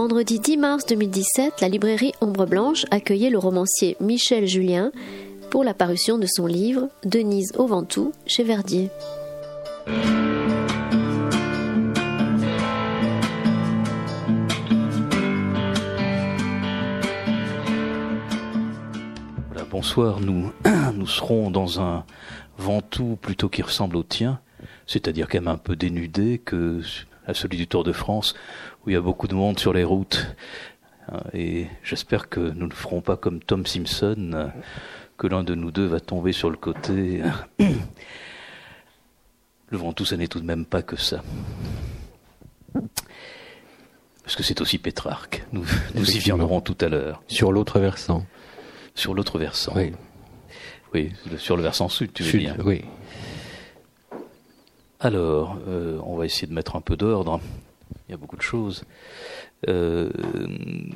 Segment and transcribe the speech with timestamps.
[0.00, 4.92] Vendredi 10 mars 2017, la librairie Ombre Blanche accueillait le romancier Michel Julien
[5.50, 8.90] pour la parution de son livre Denise au Ventoux chez Verdier.
[19.68, 20.52] bonsoir, nous,
[20.94, 22.04] nous serons dans un
[22.56, 24.38] Ventoux plutôt qui ressemble au tien,
[24.86, 26.82] c'est-à-dire quand même un peu dénudé que
[27.28, 28.34] à celui du Tour de France,
[28.84, 30.34] où il y a beaucoup de monde sur les routes.
[31.32, 34.50] Et j'espère que nous ne ferons pas comme Tom Simpson,
[35.16, 37.22] que l'un de nous deux va tomber sur le côté.
[39.70, 41.22] Le Ventoux, ça n'est tout de même pas que ça.
[44.22, 45.44] Parce que c'est aussi Pétrarque.
[45.52, 47.22] Nous, nous y viendrons tout à l'heure.
[47.28, 48.26] Sur l'autre versant.
[48.94, 49.72] Sur l'autre versant.
[49.76, 49.92] Oui.
[50.94, 52.56] Oui, sur le versant sud, tu veux Sud, dire.
[52.64, 52.84] Oui.
[55.00, 57.40] Alors, euh, on va essayer de mettre un peu d'ordre.
[58.08, 58.84] Il y a beaucoup de choses.
[59.68, 60.10] Euh,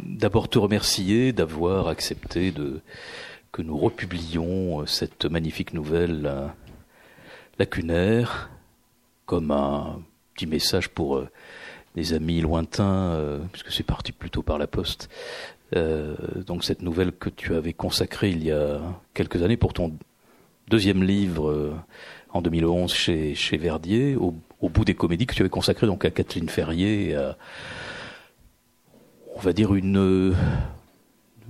[0.07, 2.81] D'abord, te remercier d'avoir accepté de
[3.53, 6.47] que nous republions cette magnifique nouvelle euh,
[7.59, 8.51] lacunaire
[9.27, 10.01] comme un
[10.35, 11.29] petit message pour euh,
[11.95, 15.11] des amis lointains, euh, puisque c'est parti plutôt par la poste.
[15.77, 18.81] Euh, donc cette nouvelle que tu avais consacrée il y a
[19.15, 19.97] quelques années pour ton
[20.69, 21.75] deuxième livre euh,
[22.33, 26.05] en 2011 chez, chez Verdier, au, au bout des comédies que tu avais consacré donc
[26.05, 27.37] à Kathleen Ferrier, à,
[29.37, 30.35] on va dire une,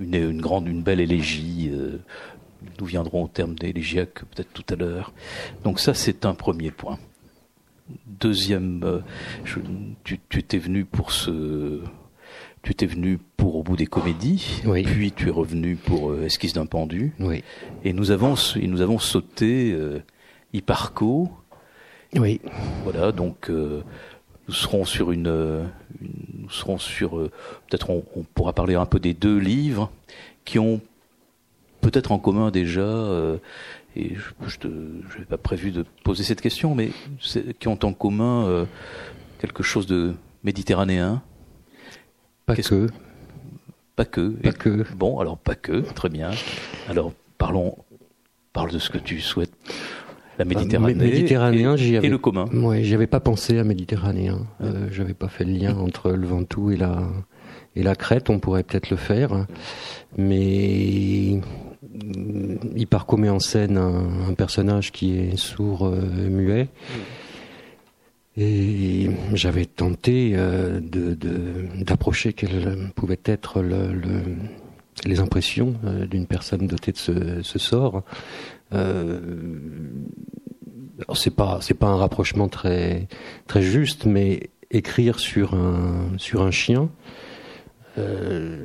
[0.00, 1.70] une, une grande, une belle élégie.
[1.72, 1.98] euh,
[2.80, 5.12] nous viendrons au terme d'élégiaque peut-être tout à l'heure.
[5.64, 6.98] Donc ça, c'est un premier point.
[8.06, 9.00] Deuxième, euh,
[9.44, 9.58] je-
[10.04, 11.80] tu, tu étais venu pour ce,
[12.62, 14.84] tu étais venu pour au bout des comédies, Oui.
[14.84, 17.42] puis tu es revenu pour euh, Esquisse d'un pendu, Oui.
[17.84, 19.98] et nous avons, et nous avons sauté euh,
[20.52, 21.30] Hipparco.
[22.14, 22.40] Oui.
[22.84, 23.82] Voilà, donc euh,
[24.48, 25.64] nous serons sur une, euh,
[26.00, 27.30] une- nous serons sur, euh,
[27.68, 29.90] peut-être on, on pourra parler un peu des deux livres
[30.44, 30.80] qui ont
[31.80, 33.38] peut-être en commun déjà, euh,
[33.96, 36.90] et je n'avais pas prévu de poser cette question, mais
[37.58, 38.64] qui ont en commun euh,
[39.40, 40.14] quelque chose de
[40.44, 41.22] méditerranéen,
[42.46, 42.86] Pas Qu'est-ce que.
[43.96, 44.28] pas que.
[44.30, 44.84] Pas Et- que.
[44.94, 46.30] Bon, alors pas que, très bien.
[46.88, 47.76] Alors parlons,
[48.52, 49.52] parle de ce que tu souhaites.
[50.38, 52.46] La Méditerranée, Mé- Méditerranéen, et, avais- et le commun.
[52.52, 54.46] Ouais, j'avais pas pensé à Méditerranéen.
[54.62, 57.02] Euh, j'avais pas fait le lien entre le Ventoux et la
[57.76, 58.30] et la Crète.
[58.30, 59.46] On pourrait peut-être le faire,
[60.18, 61.40] mais
[62.76, 66.68] Hipparco met en scène un, un personnage qui est sourd, euh, muet.
[68.38, 74.36] Et j'avais tenté euh, de de- d'approcher quelles pouvaient être le- le-
[75.04, 77.12] les impressions euh, d'une personne dotée de ce,
[77.42, 78.02] ce sort.
[78.72, 79.20] Euh,
[81.14, 83.08] c'est pas c'est pas un rapprochement très
[83.46, 86.90] très juste, mais écrire sur un sur un chien
[87.98, 88.64] euh,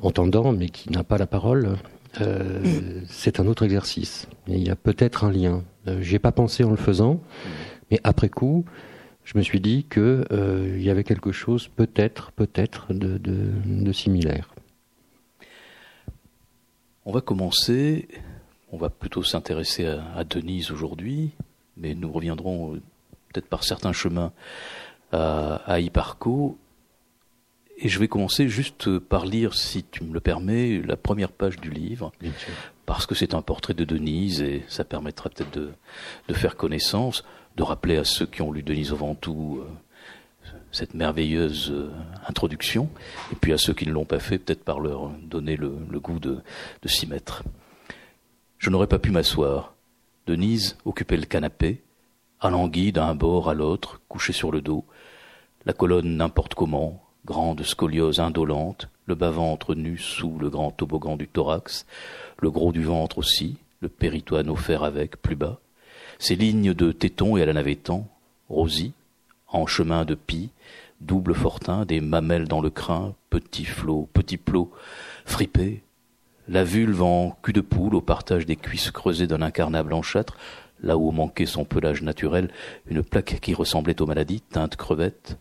[0.00, 1.76] entendant mais qui n'a pas la parole,
[2.20, 4.28] euh, c'est un autre exercice.
[4.46, 5.62] Il y a peut-être un lien.
[5.86, 7.20] Euh, J'y ai pas pensé en le faisant,
[7.90, 8.64] mais après coup,
[9.24, 10.24] je me suis dit que
[10.76, 14.54] il y avait quelque chose peut-être peut-être de, de similaire.
[17.04, 18.08] On va commencer,
[18.72, 21.30] on va plutôt s'intéresser à, à Denise aujourd'hui,
[21.76, 22.80] mais nous reviendrons euh,
[23.32, 24.32] peut-être par certains chemins
[25.12, 26.58] à, à Hipparco.
[27.78, 31.56] Et je vais commencer juste par lire, si tu me le permets, la première page
[31.56, 32.12] du livre,
[32.86, 35.72] parce que c'est un portrait de Denise et ça permettra peut-être de,
[36.28, 37.24] de faire connaissance,
[37.56, 41.90] de rappeler à ceux qui ont lu Denise au Ventoux euh, cette merveilleuse euh,
[42.28, 42.88] introduction,
[43.32, 46.00] et puis à ceux qui ne l'ont pas fait, peut-être par leur donner le, le
[46.00, 46.38] goût de,
[46.82, 47.42] de s'y mettre.
[48.62, 49.74] Je n'aurais pas pu m'asseoir.
[50.28, 51.82] Denise occupait le canapé,
[52.38, 54.84] alangui d'un bord à l'autre, couchée sur le dos,
[55.66, 61.26] la colonne n'importe comment, grande scoliose indolente, le bas-ventre nu sous le grand toboggan du
[61.26, 61.86] thorax,
[62.38, 65.58] le gros du ventre aussi, le péritoine offert avec, plus bas,
[66.20, 68.06] ces lignes de tétons et à la navettant,
[68.48, 68.92] rosy,
[69.48, 70.50] en chemin de pie,
[71.00, 74.70] double fortin, des mamelles dans le crin, petit flot, petit plot,
[75.24, 75.82] fripé,
[76.52, 80.36] la vulve en cul de poule au partage des cuisses creusées d'un incarnat blanchâtre,
[80.82, 82.50] là où manquait son pelage naturel,
[82.86, 85.38] une plaque qui ressemblait aux maladies, teinte crevette,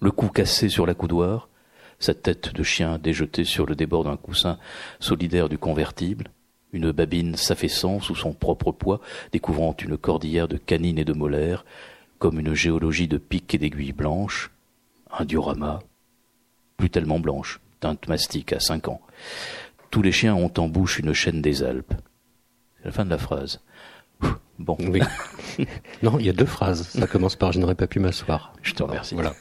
[0.00, 1.50] le cou cassé sur la coudoir,
[1.98, 4.58] sa tête de chien déjetée sur le débord d'un coussin
[4.98, 6.30] solidaire du convertible,
[6.72, 9.02] une babine s'affaissant sous son propre poids,
[9.32, 11.66] découvrant une cordillère de canines et de molaires,
[12.18, 14.50] comme une géologie de pics et d'aiguilles blanches,
[15.12, 15.80] un diorama,
[16.78, 19.02] plus tellement blanche, teinte mastique à cinq ans.
[19.90, 21.94] Tous les chiens ont en bouche une chaîne des Alpes.
[22.78, 23.60] C'est la fin de la phrase.
[24.58, 24.76] Bon.
[24.78, 25.00] Oui.
[26.02, 26.88] non, il y a deux phrases.
[26.88, 28.52] Ça commence par Je n'aurais pas pu m'asseoir.
[28.62, 29.14] Je te remercie.
[29.14, 29.32] Voilà.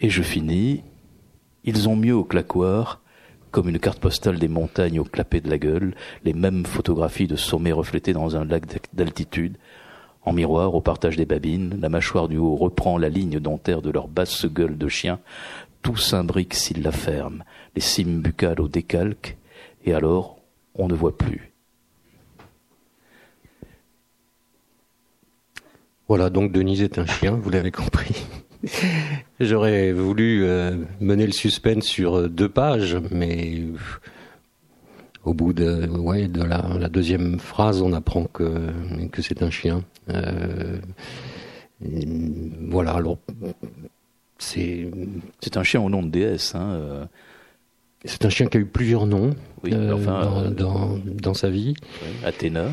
[0.00, 0.82] Et je finis.
[1.62, 3.00] Ils ont mieux au claquoir,
[3.50, 5.94] comme une carte postale des montagnes au clapet de la gueule,
[6.24, 9.56] les mêmes photographies de sommets reflétés dans un lac d'altitude.
[10.22, 13.90] En miroir, au partage des babines, la mâchoire du haut reprend la ligne dentaire de
[13.90, 15.20] leur basse gueule de chien.
[15.84, 17.44] Tout s'imbrique s'ils la ferment,
[17.76, 19.36] les cimes buccales au décalque,
[19.84, 20.38] et alors
[20.74, 21.52] on ne voit plus.
[26.08, 28.24] Voilà, donc Denise est un chien, vous l'avez compris.
[29.40, 33.76] J'aurais voulu euh, mener le suspense sur euh, deux pages, mais euh,
[35.24, 35.86] au bout de,
[36.46, 38.72] la, deuxième phrase, on apprend que,
[39.12, 39.84] que c'est un chien.
[42.70, 43.18] voilà, alors
[44.44, 44.90] c'est.
[45.56, 46.54] Un chien au nom de déesse.
[46.54, 47.08] Hein,
[48.04, 51.74] c'est un chien qui a eu plusieurs noms dans, dans, dans, sa vie.
[52.24, 52.66] Athéna.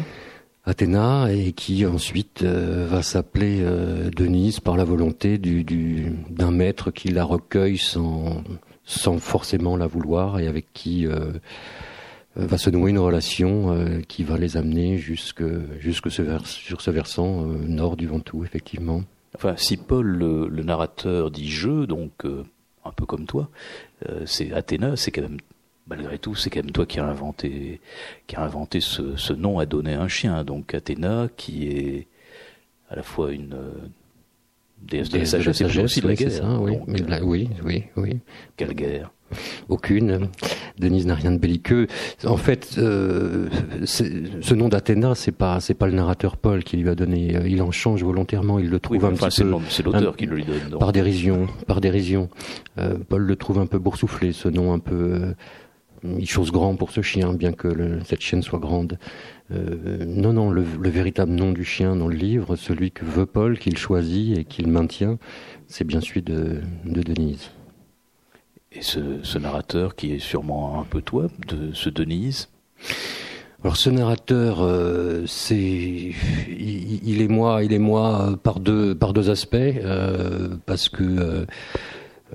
[0.66, 6.92] Athéna et qui ensuite euh, va s'appeler euh, Denise par la volonté du, d'un maître
[6.92, 8.44] qui la recueille sans,
[8.84, 11.32] sans forcément la vouloir et avec qui euh,
[12.36, 13.76] va se nouer une relation
[14.08, 15.44] qui va les amener jusque,
[15.80, 19.04] jusque ce sur ce versant nord du Ventoux, effectivement.
[19.36, 22.26] Enfin, si Paul, le, le narrateur, dit je, donc
[22.84, 23.50] un peu comme toi,
[24.26, 25.38] c'est Athéna, c'est quand même
[25.92, 27.82] malgré tout, c'est quand même toi qui as inventé,
[28.28, 30.44] qui a inventé ce, nom à donner un chien.
[30.44, 32.08] Donc Athéna, qui est
[32.90, 33.74] à la fois une euh,
[34.82, 36.62] déesse de la sagesse, et aussi de la guerre.
[36.62, 36.78] oui.
[36.88, 38.20] Euh, oui, oui, oui.
[38.58, 39.12] Quelle guerre?
[39.70, 40.28] Aucune.
[40.80, 41.88] Denise n'a rien de belliqueux.
[42.26, 43.48] En fait, euh,
[43.86, 47.38] ce nom d'Athéna, c'est pas c'est pas le narrateur Paul qui lui a donné.
[47.46, 48.60] Il en change volontairement.
[48.60, 49.58] Il le trouve un petit peu.
[49.70, 50.80] C'est l'auteur qui le lui donne.
[50.80, 52.30] Par dérision, par dérision.
[53.10, 55.34] Paul le trouve un peu boursouflé, ce nom un peu
[56.04, 58.98] il chose grand pour ce chien, bien que cette chienne soit grande.
[59.52, 63.60] Euh, non, non, le, véritable nom du chien dans le livre, celui que veut Paul,
[63.60, 65.18] qu'il choisit et qu'il maintient,
[65.68, 67.52] c'est bien celui de, Denise.
[68.74, 72.50] Et ce, narrateur qui est sûrement un peu toi, de ce Denise
[73.64, 79.30] alors ce narrateur, euh, c'est, il, est moi, il est moi par deux par deux
[79.30, 81.46] aspects, euh, parce que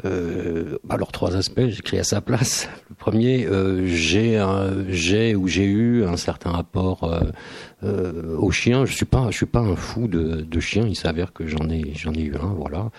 [0.04, 2.68] euh, alors trois aspects, j'écris à sa place.
[2.90, 7.20] Le premier, euh, j'ai ou j'ai eu un certain rapport euh,
[7.84, 8.84] euh, au chien.
[8.84, 10.86] Je suis pas je suis pas un fou de, de chien.
[10.86, 12.90] Il s'avère que j'en ai j'en ai eu un, voilà.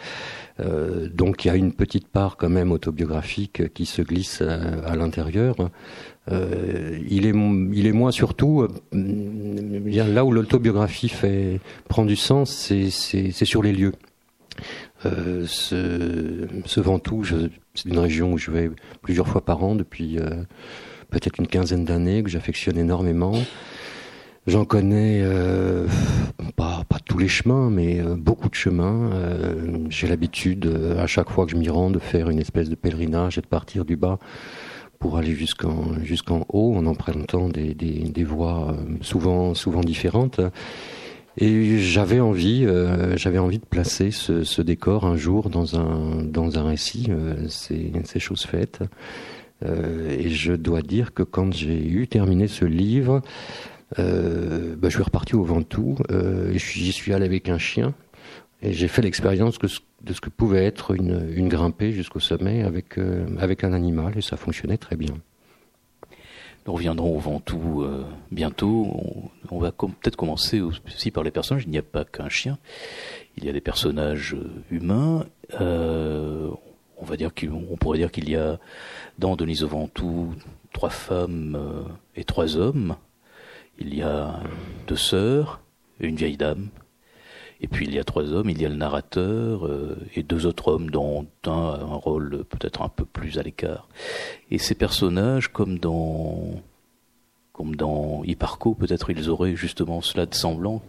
[0.59, 4.95] Euh, donc il y a une petite part quand même autobiographique qui se glisse à,
[4.95, 5.55] l'intérieur.
[6.29, 7.33] il est
[7.73, 11.13] il est moi surtout là où l'autobiographie
[11.87, 13.93] prend du sens, c'est sur les lieux.
[15.05, 17.23] Euh, ce, ce Ventoux,
[17.75, 18.71] c'est une région où je vais
[19.01, 20.43] plusieurs fois par an depuis euh,
[21.09, 23.33] peut-être une quinzaine d'années, que j'affectionne énormément.
[24.47, 25.87] J'en connais euh,
[26.55, 29.11] pas, pas, tous les chemins, mais euh, beaucoup de chemins.
[29.11, 32.75] Euh, j'ai l'habitude, à chaque fois que je m'y rends, de faire une espèce de
[32.75, 34.19] pèlerinage et de partir du bas
[34.99, 40.39] pour aller jusqu'en jusqu'en haut en empruntant des, des, des voies souvent souvent différentes.
[41.37, 46.23] Et j'avais envie, euh, j'avais envie de placer ce, ce, décor un jour dans un
[46.23, 47.07] dans un récit.
[47.09, 48.81] Euh, c'est c'est chose faite.
[49.65, 53.21] Euh, et je dois dire que quand j'ai eu terminé ce livre,
[53.99, 55.95] euh, bah, je suis reparti au Ventoux.
[56.11, 57.93] Euh, j'y suis allé avec un chien.
[58.63, 62.97] Et j'ai fait l'expérience de ce que pouvait être une, une grimpée jusqu'au sommet avec
[63.39, 64.17] avec un animal.
[64.17, 65.13] Et ça fonctionnait très bien.
[66.67, 68.91] Nous reviendrons au Ventoux euh, bientôt.
[69.49, 71.63] On, va peut-être commencer aussi par les personnages.
[71.65, 72.57] Il n'y a pas qu'un chien.
[73.37, 75.25] Il y a des personnages euh, humains.
[75.61, 76.49] Euh,
[76.97, 78.59] on va dire qu'on pourrait dire qu'il y a
[79.17, 80.35] dans Denise au Ventoux
[80.73, 82.97] trois femmes et trois hommes.
[83.79, 84.41] Il y a
[84.87, 85.61] deux sœurs
[86.01, 86.69] et une vieille dame
[87.61, 90.45] et puis il y a trois hommes, il y a le narrateur euh, et deux
[90.45, 93.87] autres hommes dont un a un rôle peut-être un peu plus à l'écart.
[94.51, 96.61] Et ces personnages, comme dans
[97.53, 100.83] comme dans Hipparco, peut-être ils auraient justement cela de semblant,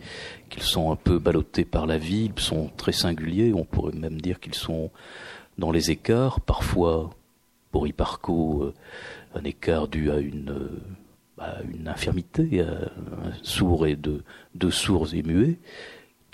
[0.50, 4.20] qu'ils sont un peu ballottés par la vie, ils sont très singuliers, on pourrait même
[4.20, 4.90] dire qu'ils sont
[5.56, 7.08] dans les écarts, parfois
[7.70, 8.74] pour Hipparco euh,
[9.34, 10.54] un écart dû à une
[11.38, 14.24] à une infirmité, un sourd et deux,
[14.56, 15.58] deux sourds et muets,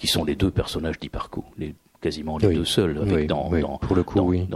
[0.04, 3.96] qui sont les deux personnages d'Hipparco, les, quasiment les deux seuls, avec dans, dans, pour
[3.96, 4.46] le coup, oui.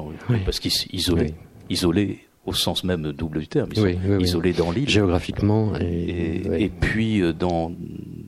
[0.44, 1.32] parce qu'ils isolés,
[1.70, 4.88] isolés au sens même double du terme, ils sont isolés dans l'île.
[4.90, 5.72] Géographiquement.
[5.80, 7.72] Et, et, puis euh, dans,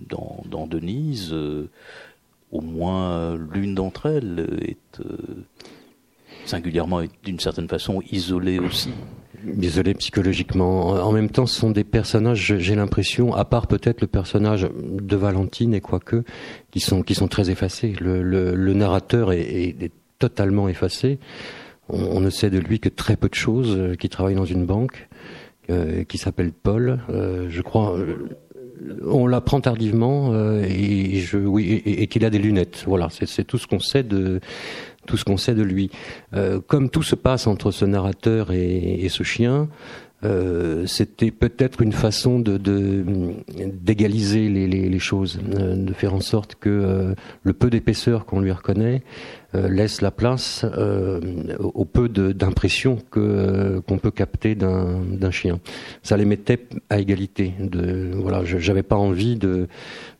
[0.08, 1.68] dans, dans Denise, euh,
[2.52, 5.44] au moins l'une d'entre elles est euh,
[6.46, 8.92] singulièrement, d'une certaine façon, isolée aussi.
[9.60, 10.88] Isolés psychologiquement.
[10.90, 15.16] En même temps, ce sont des personnages, j'ai l'impression, à part peut-être le personnage de
[15.16, 16.22] Valentine et quoique,
[16.70, 17.94] qui sont qui sont très effacés.
[18.00, 21.18] Le, le, narrateur est, est, totalement effacé.
[21.88, 23.74] On, ne sait de lui que très peu de choses.
[23.76, 25.08] Euh, qui travaille dans une banque,
[25.70, 27.00] euh, qui s'appelle Paul.
[27.08, 27.96] Euh, je crois.
[29.02, 32.84] on l'apprend tardivement et, je, oui, et, qu'il a des lunettes.
[32.86, 34.40] Voilà, c'est tout ce qu'on sait de
[35.10, 35.90] tout ce qu'on sait de lui.
[36.68, 39.68] comme tout se passe entre ce narrateur et, ce chien,
[40.22, 42.58] euh, c'était peut-être une façon de
[43.58, 49.39] d'égaliser les, choses, de faire en sorte que le peu d'épaisseur qu'on lui reconnaît euh,
[49.54, 51.20] laisse la place euh,
[51.58, 55.58] au peu d'impressions euh, qu'on peut capter d'un chien.
[56.02, 57.54] Ça les mettait à égalité.
[57.58, 59.38] De, voilà, j'avais pas envie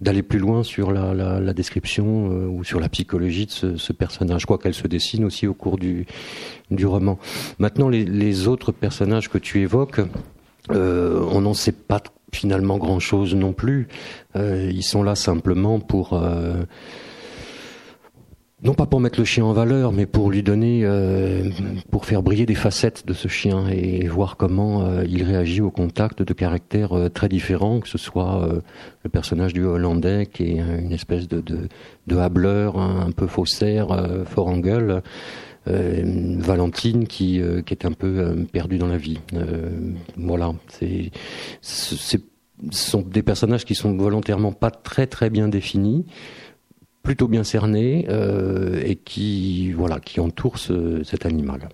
[0.01, 3.93] d'aller plus loin sur la, la, la description ou sur la psychologie de ce, ce
[3.93, 4.47] personnage.
[4.47, 6.07] Crois qu'elle se dessine aussi au cours du
[6.71, 7.19] du roman.
[7.59, 10.01] Maintenant, les, les autres personnages que tu évoques,
[10.69, 12.01] on n'en sait pas
[12.33, 13.89] finalement grand chose non plus.
[14.37, 16.21] ils sont là simplement pour
[18.63, 21.49] non pas pour mettre le chien en valeur, mais pour lui donner, euh,
[21.91, 25.71] pour faire briller des facettes de ce chien et voir comment euh, il réagit au
[25.71, 28.49] contact de caractères euh, très différents, que ce soit
[29.03, 31.69] le personnage du Hollandais qui est une espèce de, de,
[32.07, 33.89] de hableur, un, peu faussaire,
[34.27, 34.61] fort en
[35.67, 39.21] Valentine qui, qui est un peu perdue dans la vie.
[40.17, 41.11] voilà, c'est,
[41.63, 42.19] ce
[42.71, 46.05] sont des personnages qui sont volontairement pas très très bien définis
[47.11, 51.69] plutôt bien cerné euh, et qui voilà qui entoure cet animal.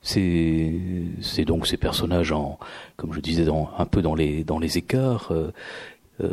[0.00, 2.60] C'est donc ces personnages en
[2.96, 5.32] comme je disais dans, un peu dans les dans les écarts.
[5.32, 5.50] Euh,
[6.22, 6.30] euh,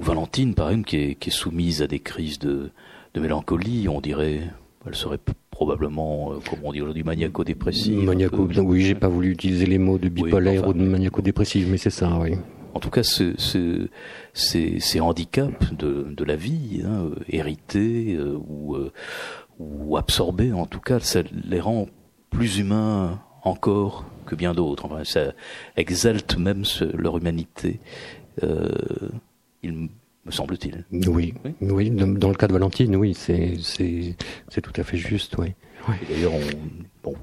[0.00, 2.70] Valentine par exemple qui est, qui est soumise à des crises de,
[3.14, 4.40] de mélancolie, on dirait
[4.84, 5.20] elle serait
[5.52, 8.02] probablement, comme on dit aujourd'hui, maniaco-dépressive.
[8.02, 11.90] Maniaco, oui, j'ai pas voulu utiliser les mots de bipolaire ou de maniaco-dépressive, mais c'est
[11.90, 12.32] ça, oui
[12.74, 13.88] en tout cas ce, ce,
[14.34, 18.92] ces, ces, handicaps de, de la vie, hein, hérités euh, ou, euh,
[19.58, 21.88] ou absorbés, en tout cas, ça les rend
[22.30, 24.86] plus humains encore que bien d'autres.
[24.86, 25.32] Enfin, ça
[25.76, 26.64] exalte même
[26.94, 27.80] leur humanité.
[28.42, 28.68] Euh,
[29.62, 29.88] il
[30.24, 30.84] me semble-t-il.
[31.08, 35.54] Oui, oui, dans le cas de Valentine, oui, c'est c'est tout à fait juste, oui.
[36.08, 36.32] D'ailleurs,
[37.04, 37.14] on,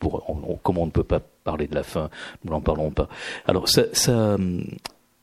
[0.00, 2.10] bon, on, comme on ne peut pas parler de la fin,
[2.44, 3.08] nous n'en parlons pas.
[3.46, 4.36] Alors, ça, ça,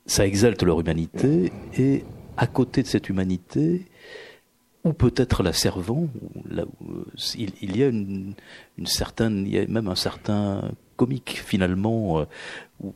[0.05, 2.03] ça exalte leur humanité, et
[2.37, 3.85] à côté de cette humanité,
[4.83, 6.07] ou peut-être la servant,
[6.49, 6.65] là,
[7.35, 8.33] il, il, y a une,
[8.79, 12.25] une, certaine, il y a même un certain comique finalement, euh,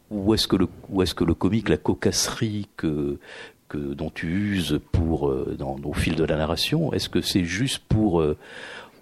[0.10, 3.20] où, est-ce que le, où est-ce que le comique, la cocasserie que
[3.68, 7.44] que dont tu uses pour euh, dans au fil de la narration, est-ce que c'est
[7.46, 8.38] juste pour euh,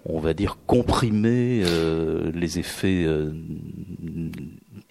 [0.06, 3.32] on va dire comprimer euh, les effets euh,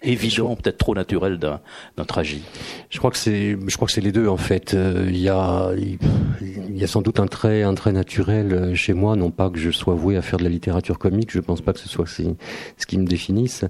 [0.02, 1.60] évidents, peut-être trop naturels d'un
[1.96, 2.44] d'un tragique?
[2.90, 4.74] Je crois que c'est, je crois que c'est les deux en fait.
[4.74, 8.92] Euh, il y a, il y a sans doute un trait, un trait naturel chez
[8.92, 11.30] moi, non pas que je sois voué à faire de la littérature comique.
[11.30, 13.64] Je pense pas que ce soit ce qui me définisse,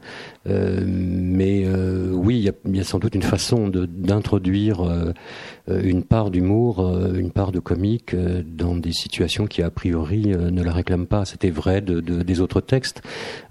[0.46, 1.66] mais
[2.10, 4.82] oui, il y, a, il y, a, sans doute une façon de d'introduire
[5.68, 6.80] une part d'humour,
[7.14, 11.50] une part de comique dans des situations qui a priori ne la réclament pas c'était
[11.50, 13.02] vrai de, de, des autres textes.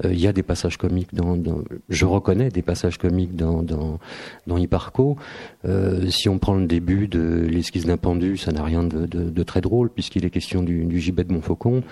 [0.05, 3.63] Euh, il y a des passages comiques dans, dans, je reconnais des passages comiques dans
[3.63, 3.99] dans,
[4.47, 5.17] dans Hipparco.
[5.65, 9.43] Euh, si on prend le début de l'esquisse d'un pendu, ça n'a rien de, de,
[9.43, 11.83] très drôle puisqu'il est question du, du gibet de Montfaucon.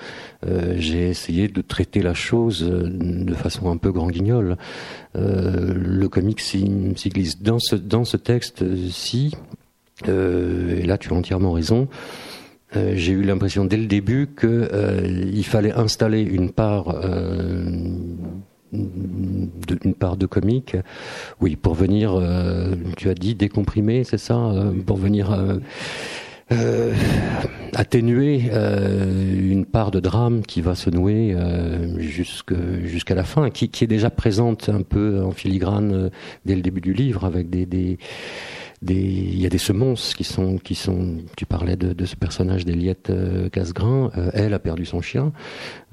[0.46, 4.58] Euh, J'ai essayé de traiter la chose euh, de façon un peu grand guignol.
[5.16, 6.70] Euh, le comique s'y
[7.10, 9.36] glisse dans ce dans ce texte-ci.
[10.08, 11.88] Euh, et là, tu as entièrement raison.
[12.76, 16.96] Euh, j'ai eu l'impression dès le début qu'il euh, fallait installer une part
[18.72, 20.78] de, une part de comique,
[21.42, 22.18] oui, pour venir,
[22.96, 24.54] tu as dit décomprimer, c'est ça,
[24.86, 25.38] pour venir
[27.74, 31.36] atténuer une part de drame qui va se nouer
[31.98, 36.10] jusqu'à la fin, qui, qui, est déjà présente un peu en filigrane
[36.46, 37.98] dès le début du livre avec des, des
[38.88, 41.18] il y a des semonces qui sont, qui sont.
[41.38, 44.12] Tu parlais de, de ce personnage d'Eliette euh, Casgrain.
[44.18, 45.34] Euh, elle a perdu son chien.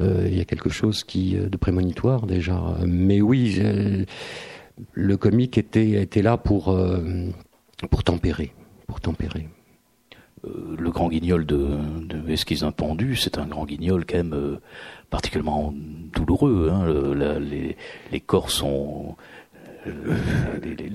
[0.00, 2.60] Euh, il y a quelque chose qui de prémonitoire déjà.
[2.86, 3.60] Mais oui,
[4.92, 6.76] le comique était était là pour
[7.90, 8.54] pour tempérer,
[8.86, 9.48] pour tempérer.
[10.44, 11.68] Le grand guignol de,
[12.06, 14.58] de Esquisse pendu, c'est un grand guignol quand même
[15.10, 15.74] particulièrement
[16.12, 16.70] douloureux.
[16.72, 16.86] Hein.
[17.40, 17.76] les,
[18.12, 19.16] les corps sont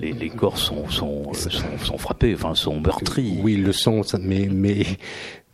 [0.00, 3.38] les, corps sont, sont, sont, frappés, enfin sont meurtris.
[3.42, 4.84] Oui, ils le sont, mais, mais,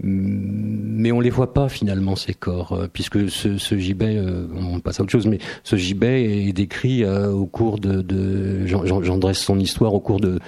[0.03, 4.81] mais on les voit pas finalement ces corps, euh, puisque ce, ce gibet, euh, on
[4.81, 9.19] passe à autre chose, mais ce gibet est décrit euh, au cours de, de j'en
[9.19, 10.39] dresse son histoire au cours de,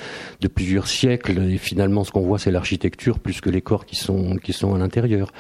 [0.41, 3.97] de plusieurs siècles, et finalement ce qu'on voit c'est l'architecture plus que les corps qui
[3.97, 5.33] sont qui sont à l'intérieur.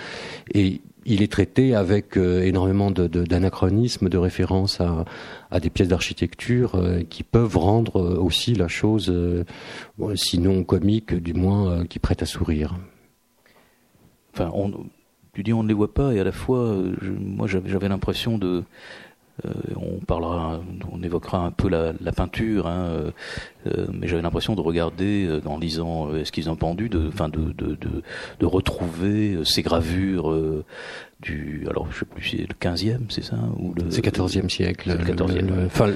[0.55, 6.75] Et il est traité avec euh, énormément d'anachronismes, de, de, références à, des pièces d'architecture
[6.75, 9.13] euh, qui peuvent rendre euh, aussi la chose,
[10.15, 12.77] sinon comique, du moins qui prête à sourire.
[14.35, 14.51] Enfin,
[15.35, 16.77] tu dis on ne les voit pas, et à la fois,
[17.19, 18.65] moi j'avais l'impression de
[19.77, 20.61] on parlera,
[20.93, 23.11] on évoquera un peu la, peinture, hein, euh,
[23.67, 27.77] euh, mais j'avais l'impression de regarder, en lisant qu'ils ont pendu, de, enfin de, de,
[28.39, 30.35] de, retrouver ces gravures
[31.21, 34.97] du, alors je sais plus, c'est le 15e, c'est ça ou le, C'est 14e siècle.
[34.99, 35.67] Le 14e.
[35.67, 35.91] enfin,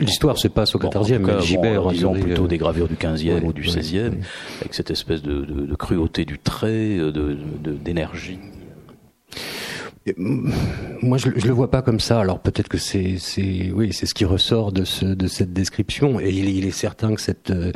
[0.00, 3.62] l'histoire se passe au 14e, mais Gibert, disons plutôt des gravures du 15e ou du
[3.62, 4.12] 16e,
[4.60, 7.36] avec cette espèce de, de, cruauté du trait, de
[7.84, 8.38] d'énergie.
[10.16, 12.20] Moi, je, je le vois pas comme ça.
[12.20, 13.18] Alors peut-être que c'est,
[13.72, 16.20] oui, c'est ce qui ressort de ce, de cette description.
[16.20, 17.72] Et il, est certain que euh,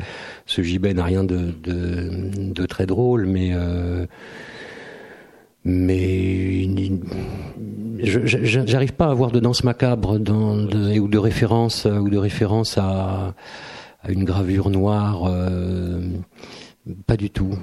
[0.46, 4.06] ce gibet n'a rien de, très drôle, mais, euh,
[5.64, 6.68] mais
[8.02, 13.34] j'arrive pas à avoir de danse macabre ou de référence ou de référence à,
[14.02, 15.24] à une gravure noire.
[15.26, 16.00] Euh,
[17.06, 17.54] pas du tout.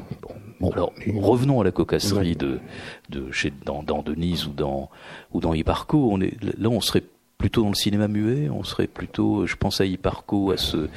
[0.59, 2.59] Bon, alors revenons à la cocasserie de,
[3.09, 4.89] de chez dans, dans, Denise ou dans
[5.31, 6.09] ou dans Hipparco.
[6.11, 7.03] On est là, on serait
[7.37, 8.49] plutôt dans le cinéma muet.
[8.49, 10.89] On serait plutôt, je pense à Hipparco, à ce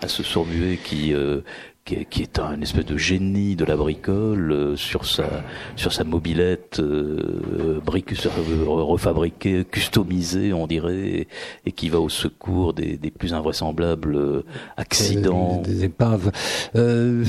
[0.00, 1.40] à ce sourd muet qui euh,
[1.86, 5.44] qui est, un espèce de génie de la bricole euh, sur sa
[5.76, 11.28] sur sa mobilette euh, refabriquée, customisée, on dirait,
[11.64, 14.42] et, qui va au secours des, des plus invraisemblables euh,
[14.76, 15.62] accidents.
[15.62, 16.32] Des, épaves.
[16.74, 17.24] Euh,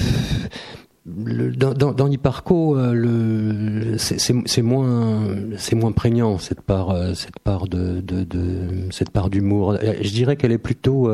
[1.05, 5.23] le, dans, dans, dans Hipparco, le, c'est moins,
[5.57, 9.77] c'est moins prégnant cette part, cette part de, de, de cette part d'humour.
[10.01, 11.09] Je dirais qu'elle est plutôt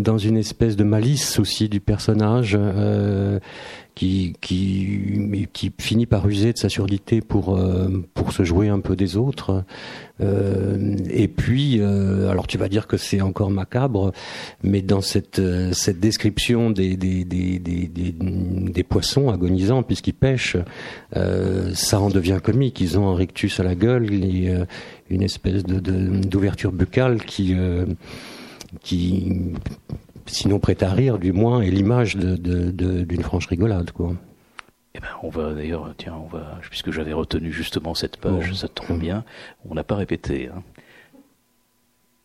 [0.00, 3.38] dans une espèce de malice aussi du personnage euh,
[3.94, 8.80] qui, qui, qui finit par user de sa surdité pour, euh, pour se jouer un
[8.80, 9.64] peu des autres.
[10.22, 14.12] Euh, et puis, alors tu vas dire que c'est encore macabre,
[14.62, 15.40] mais dans cette,
[15.72, 20.56] cette description des, des, des, des, des, poissons agonisants puisqu'ils pêchent,
[21.12, 22.80] ça en devient comique.
[22.80, 24.54] Ils ont un rictus à la gueule, et,
[25.10, 27.54] une espèce de d'ouverture buccale qui
[28.80, 29.54] qui,
[30.26, 34.14] sinon prête à rire, du moins, est l'image d'une de, de, franche rigolade, quoi.
[34.94, 38.68] Eh ben, on va d'ailleurs, tiens, on va, puisque j'avais retenu justement cette page, ça
[38.68, 39.24] tombe bien,
[39.68, 40.48] on n'a pas répété.
[40.48, 40.62] Hein.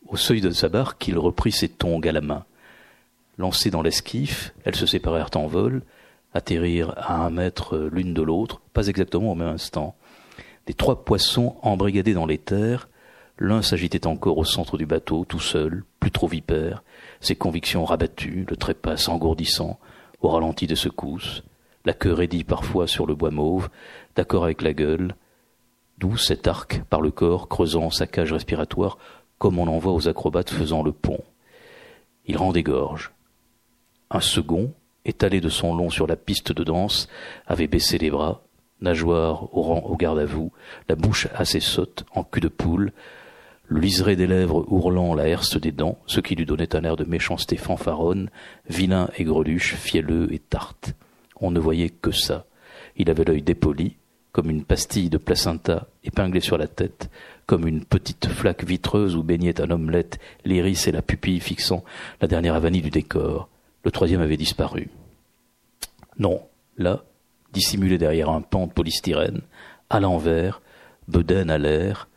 [0.07, 2.45] Au seuil de sa barque, il reprit ses tongs à la main.
[3.37, 5.83] Lancées dans l'esquif, elles se séparèrent en vol,
[6.33, 9.95] atterrirent à un mètre l'une de l'autre, pas exactement au même instant.
[10.65, 12.89] Des trois poissons embrigadés dans les terres,
[13.37, 16.83] L'un s'agitait encore au centre du bateau, tout seul, plus trop vipère,
[17.19, 19.77] ses convictions rabattues, le trépas s'engourdissant,
[20.21, 21.43] au ralenti des secousses,
[21.83, 23.69] la queue raidie parfois sur le bois mauve,
[24.15, 25.15] d'accord avec la gueule,
[25.97, 28.97] d'où cet arc par le corps creusant sa cage respiratoire
[29.37, 31.23] comme on en voit aux acrobates faisant le pont.
[32.25, 33.11] Il rendait gorge.
[34.09, 37.09] Un second, étalé de son long sur la piste de danse,
[37.45, 38.43] avait baissé les bras,
[38.81, 40.51] nageoire au rang au garde à vous,
[40.89, 42.93] la bouche assez sotte, en cul de poule,
[43.67, 46.95] le liseré des lèvres ourlant la herse des dents, ce qui lui donnait un air
[46.95, 48.29] de méchanceté fanfaronne,
[48.69, 50.93] vilain et greluche, fielleux et tarte.
[51.39, 52.45] On ne voyait que ça.
[52.95, 53.95] Il avait l'œil dépoli,
[54.31, 57.09] comme une pastille de placenta épinglée sur la tête,
[57.45, 61.83] comme une petite flaque vitreuse où baignait un omelette, l'iris et la pupille fixant
[62.21, 63.49] la dernière avanie du décor.
[63.83, 64.89] Le troisième avait disparu.
[66.17, 66.41] Non,
[66.77, 67.03] là,
[67.53, 69.41] dissimulé derrière un pan de polystyrène,
[69.89, 70.61] à l'envers,
[71.07, 72.07] bedaine à l'air,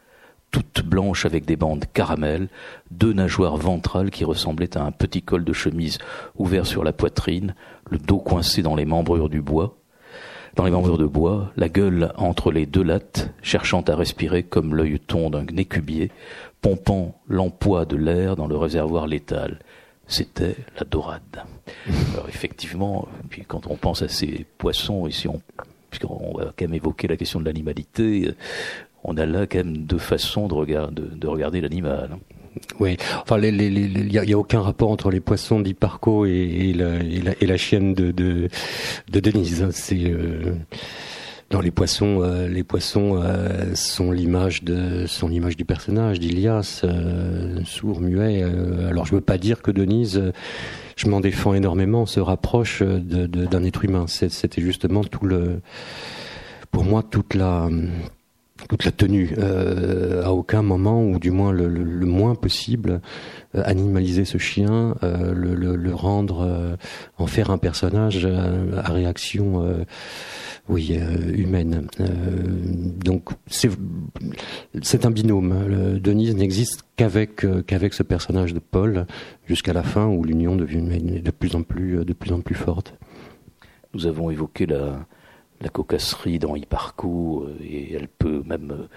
[0.50, 2.48] toute blanche avec des bandes caramel,
[2.90, 5.98] deux nageoires ventrales qui ressemblaient à un petit col de chemise
[6.36, 7.54] ouvert sur la poitrine,
[7.90, 9.76] le dos coincé dans les membrures du bois,
[10.54, 14.74] dans les membrures de bois, la gueule entre les deux lattes, cherchant à respirer comme
[14.74, 16.10] l'œil ton d'un écubier,
[16.60, 19.60] pompant l'emploi de l'air dans le réservoir létal.
[20.06, 21.44] C'était la dorade.
[22.14, 25.40] Alors effectivement, puis quand on pense à ces poissons, ici on
[25.90, 28.34] puisqu'on va quand même évoquer la question de l'animalité,
[29.04, 32.10] on a là quand même deux façons de, regarder l'animal.
[32.12, 32.18] Hein.
[32.80, 37.94] Oui, enfin, il n'y a, aucun rapport entre les poissons d'Hipparco et, et, la, chienne
[37.94, 38.48] de, de,
[39.20, 39.62] Denise.
[39.62, 39.68] Hein.
[39.70, 40.54] C'est, euh,
[41.50, 46.82] dans les poissons, euh, les poissons euh, sont l'image de sont l'image du personnage d'Ilias,
[46.84, 48.42] euh, sourd, muet.
[48.88, 50.32] alors je veux pas dire que Denise,
[50.96, 54.06] je m'en défends énormément, se rapproche d'un de, être humain.
[54.08, 55.60] C'était justement tout le,
[56.70, 57.68] pour moi toute la
[58.68, 59.34] toute la tenue.
[60.22, 61.68] à aucun moment, ou du moins le,
[62.06, 63.00] moins possible,
[63.54, 66.76] animaliser ce chien, le, le, rendre,
[67.18, 69.84] en faire un personnage à réaction
[70.68, 71.88] oui, euh, humaine.
[72.00, 72.06] Euh,
[73.04, 75.98] donc c'est un binôme.
[75.98, 79.06] Denise n'existe qu'avec euh, qu'avec ce personnage de Paul
[79.46, 80.82] jusqu'à la fin où l'union devient
[81.22, 82.94] de plus en plus de plus en plus forte.
[83.94, 85.06] Nous avons évoqué la
[85.60, 88.88] la cocasserie dans Hipparco et elle peut même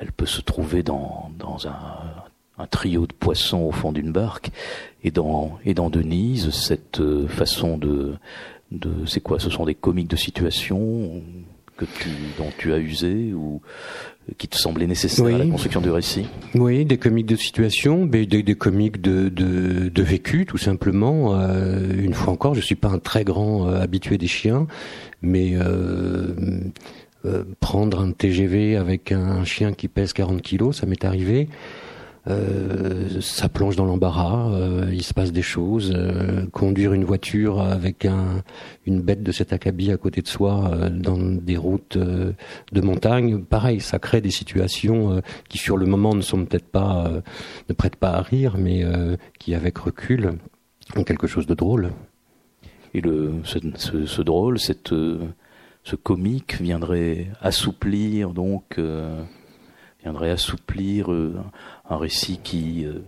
[0.00, 2.24] elle peut se trouver dans dans un
[2.58, 4.50] un trio de poissons au fond d'une barque.
[5.04, 8.16] Et dans et dans Denise cette façon de
[9.06, 9.38] c'est quoi?
[9.38, 11.22] Ce sont des comiques de situation
[11.78, 13.62] que tu, dont tu as usé ou
[14.36, 18.26] qui te semblaient nécessaires à la construction du récit Oui, des comiques de situation, des,
[18.26, 21.34] des, comiques de, de, de, vécu, tout simplement.
[21.34, 24.66] Euh, une fois encore, je suis pas un très grand euh, habitué des chiens,
[25.22, 26.34] mais euh,
[27.60, 31.48] prendre un TGV avec un chien qui pèse 40 kilos, ça m'est arrivé.
[32.26, 35.92] Euh, ça plonge dans l'embarras, euh, il se passe des choses.
[35.94, 38.42] Euh, conduire une voiture avec un,
[38.86, 43.80] une bête de cet acabit à côté de soi dans des routes de montagne, pareil,
[43.80, 47.10] ça crée des situations qui sur le moment ne sont peut-être pas,
[47.68, 48.84] ne prêtent pas à rire, mais
[49.38, 50.32] qui avec recul
[50.96, 51.92] ont quelque chose de drôle.
[52.94, 53.58] Et le, ce,
[54.06, 58.80] ce, drôle, cette, ce comique viendrait assouplir donc
[60.02, 61.10] viendrait assouplir
[61.90, 63.00] un récit qui euh,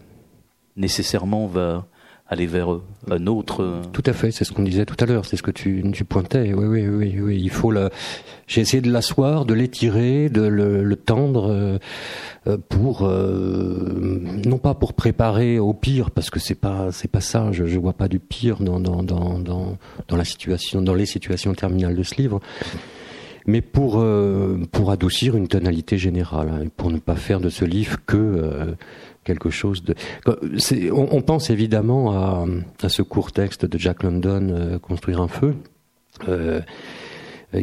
[0.77, 1.87] nécessairement va
[2.27, 2.69] aller vers
[3.11, 3.83] un autre.
[3.93, 6.05] Tout à fait, c'est ce qu'on disait tout à l'heure, c'est ce que tu, tu
[6.05, 6.55] pointais.
[6.55, 7.41] Oui, oui, oui, oui.
[7.43, 7.91] Il faut le.
[8.47, 11.51] J'ai essayé de l'asseoir, de l'étirer, de le, le tendre
[12.47, 17.51] euh, pour non pas pour préparer au pire, parce que c'est pas c'est pas ça.
[17.51, 21.53] Je, je vois pas du pire dans dans dans, dans la situation, dans les situations
[21.53, 22.41] terminales de ce livre
[23.47, 27.65] mais pour euh, pour adoucir une tonalité générale, hein, pour ne pas faire de ce
[27.65, 28.75] livre que euh,
[29.25, 29.95] quelque chose de.
[30.93, 32.47] On, pense évidemment
[32.83, 35.55] à, ce court texte de Jack London, euh, Construire un feu.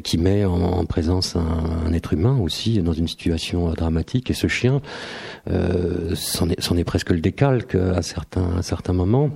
[0.03, 4.81] qui met en, présence un, être humain aussi dans une situation dramatique et ce chien
[5.45, 9.29] c'en est, est, presque le décalque à certains à certains moments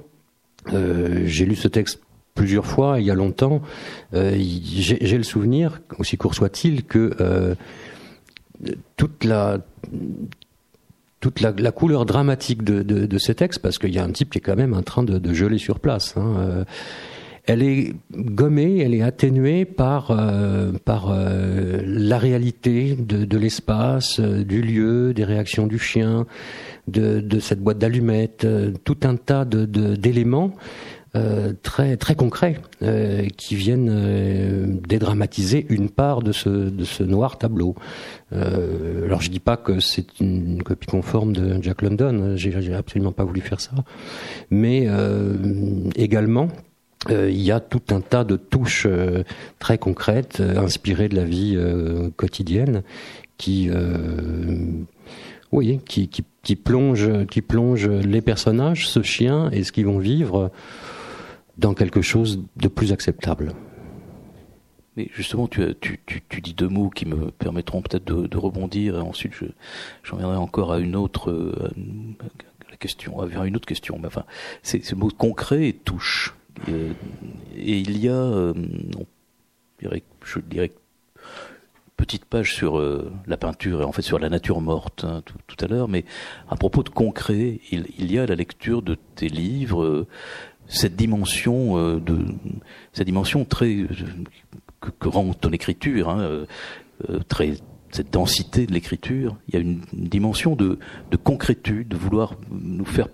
[0.68, 2.02] j'ai lu ce texte
[2.36, 3.62] plusieurs fois, il y a longtemps,
[4.14, 7.56] euh, j'ai le souvenir, aussi court soit-il, que euh,
[8.98, 9.60] toute la
[11.20, 14.40] toute la, couleur dramatique de, de, ces textes, parce qu'il y a un type qui
[14.40, 16.16] est quand même en train de, geler sur place.
[16.18, 16.64] Hein, euh,
[17.46, 20.16] elle est gommée, elle est atténuée par
[20.84, 26.26] par la réalité de, de l'espace, du lieu, des réactions du chien,
[26.88, 28.48] de, de cette boîte d'allumettes,
[28.84, 30.56] tout un tas de d'éléments
[31.14, 37.04] euh, très très concrets euh, qui viennent euh, dédramatiser une part de ce de ce
[37.04, 37.76] noir tableau.
[38.32, 43.26] alors je dis pas que c'est une copie conforme de Jack London, j'ai absolument pas
[43.26, 43.72] voulu faire ça,
[44.52, 44.88] mais
[45.98, 46.48] également
[47.10, 48.88] il y a tout un tas de touches
[49.60, 51.60] très concrètes, inspirées de la vie
[52.16, 52.84] quotidienne,
[53.38, 53.70] qui
[55.52, 60.00] oui, qui, qui, qui plonge, qui plonge les personnages, ce chien et ce qu'ils vont
[60.00, 60.52] vivre
[61.58, 63.54] dans quelque chose de plus acceptable.
[64.98, 68.98] Mais justement, tu, tu, tu, dis deux mots qui me permettront peut-être de, rebondir.
[68.98, 69.46] Et ensuite, je,
[70.04, 71.72] j'en viendrai encore à une autre euh,
[72.70, 73.98] la question, à une autre question.
[74.00, 74.26] Mais enfin,
[74.64, 76.36] c'est ce mot concret et touche.
[76.68, 76.92] Euh,
[77.56, 78.54] et, il y a, euh,
[80.26, 80.72] je dirais,
[81.96, 82.82] petite page sur
[83.28, 86.04] la peinture et en fait sur la nature morte hein, tout, à l'heure, mais
[86.50, 90.08] à propos de concret, il, il, y a la lecture de tes livres
[90.72, 92.18] cette dimension euh, de
[92.94, 93.86] cette dimension très
[94.80, 96.46] que, que rend ton écriture hein, euh,
[97.10, 97.56] euh, très
[97.92, 100.80] cette densité de l'écriture il y a une, dimension de,
[101.12, 103.08] de concrétude de vouloir nous faire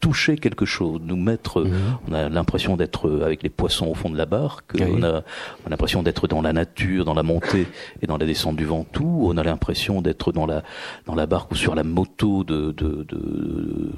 [0.00, 1.96] toucher quelque chose, nous mettre, mhm.
[2.10, 5.22] on a l'impression d'être avec les poissons au fond de la barque, on, a,
[5.62, 7.66] on a l'impression d'être dans la nature, dans la montée
[8.02, 10.62] et dans la descente du Ventoux, on a l'impression d'être dans la
[11.06, 13.92] dans la barque ou sur la moto de, de, de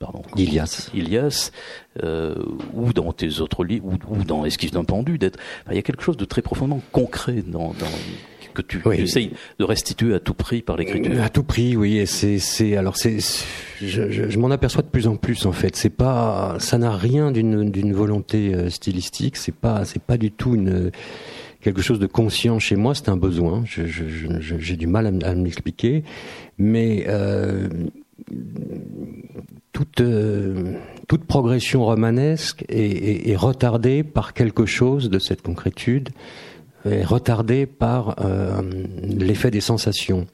[0.00, 1.52] pardon, Ilias, Ilias
[2.02, 2.34] euh,
[2.74, 5.38] ou dans tes autres livres, ou, dans Esquisse d'un pendu, d'être.
[5.68, 7.86] il y a quelque chose de très profondément concret dans, dans
[8.52, 11.22] que tu, essayes de restituer à tout prix par l'écriture.
[11.22, 11.98] À tout prix, oui.
[11.98, 13.18] Et c'est, c'est, alors c'est,
[13.80, 15.76] je, je, je m'en aperçois de plus en plus en fait.
[15.76, 19.36] C'est pas, ça n'a rien d'une, d'une volonté euh, stylistique.
[19.36, 20.90] C'est pas, c'est pas du tout une
[21.60, 23.62] quelque chose de conscient chez moi, c'est un besoin.
[23.66, 26.04] J'ai du mal à, m'expliquer,
[26.58, 27.68] mais euh,
[29.72, 30.74] toute, euh,
[31.08, 36.10] toute progression romanesque est, retardée par quelque chose de cette concrétude,
[36.84, 38.62] est retardée par euh,
[39.02, 40.26] l'effet des sensations.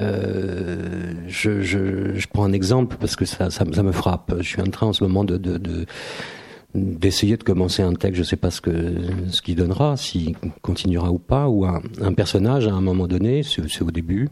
[0.00, 4.34] Euh, je, prends un exemple parce que ça, me frappe.
[4.38, 5.86] Je suis en train en ce moment de, de, de
[6.74, 8.70] d'essayer de commencer un texte, je ne sais pas ce que
[9.28, 13.82] ce qu'il donnera, s'il continuera ou pas, ou un, personnage à un moment donné, c'est
[13.82, 14.28] au début,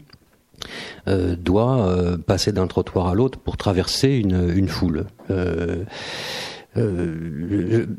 [1.07, 5.05] euh, doit euh, passer d'un trottoir à l'autre pour traverser une, foule.
[5.29, 5.85] Euh,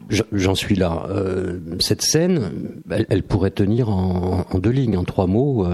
[0.08, 1.06] J'en suis là.
[1.80, 2.50] Cette scène,
[2.88, 5.66] elle, pourrait tenir en, deux lignes, en trois mots.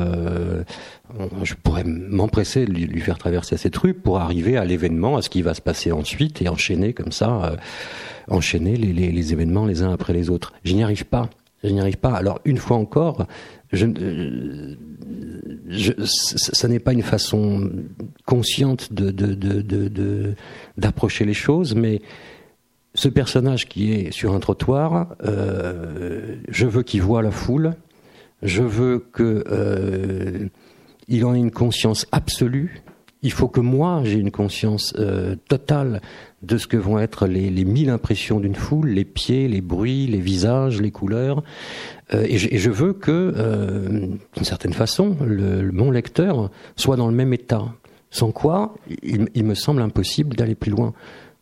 [1.42, 5.29] Je pourrais m'empresser de lui, faire traverser cette rue pour arriver à l'événement, à ce
[5.29, 7.57] qui va se passer ensuite et enchaîner comme ça
[8.29, 10.53] enchaîner les, les, les, événements les uns après les autres.
[10.64, 11.31] Je n'y arrive pas.
[11.62, 12.12] Je n'y arrive pas.
[12.12, 13.27] Alors une fois encore,
[13.72, 13.87] je,
[15.68, 17.70] je, ça n'est pas une façon
[18.24, 18.92] consciente
[20.76, 22.00] d'approcher les choses, mais
[22.96, 27.74] ce personnage qui est sur un trottoir, euh, je veux qu'il voit la foule,
[28.42, 30.48] je veux que euh,
[31.09, 32.83] il en ait une conscience absolue.
[33.22, 36.00] Il faut que moi j'ai une conscience euh, totale
[36.42, 40.20] de ce que vont être les mille impressions d'une foule, les pieds, les bruits, les
[40.20, 41.42] visages, les couleurs.
[42.14, 45.16] Euh, et, je, veux que, euh, d'une certaine façon,
[45.72, 47.64] mon lecteur soit dans le même état.
[48.10, 50.94] Sans quoi, il, me semble impossible d'aller plus loin.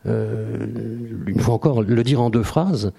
[0.06, 0.66] Euh,
[1.26, 2.92] une fois encore, le dire en deux phrases,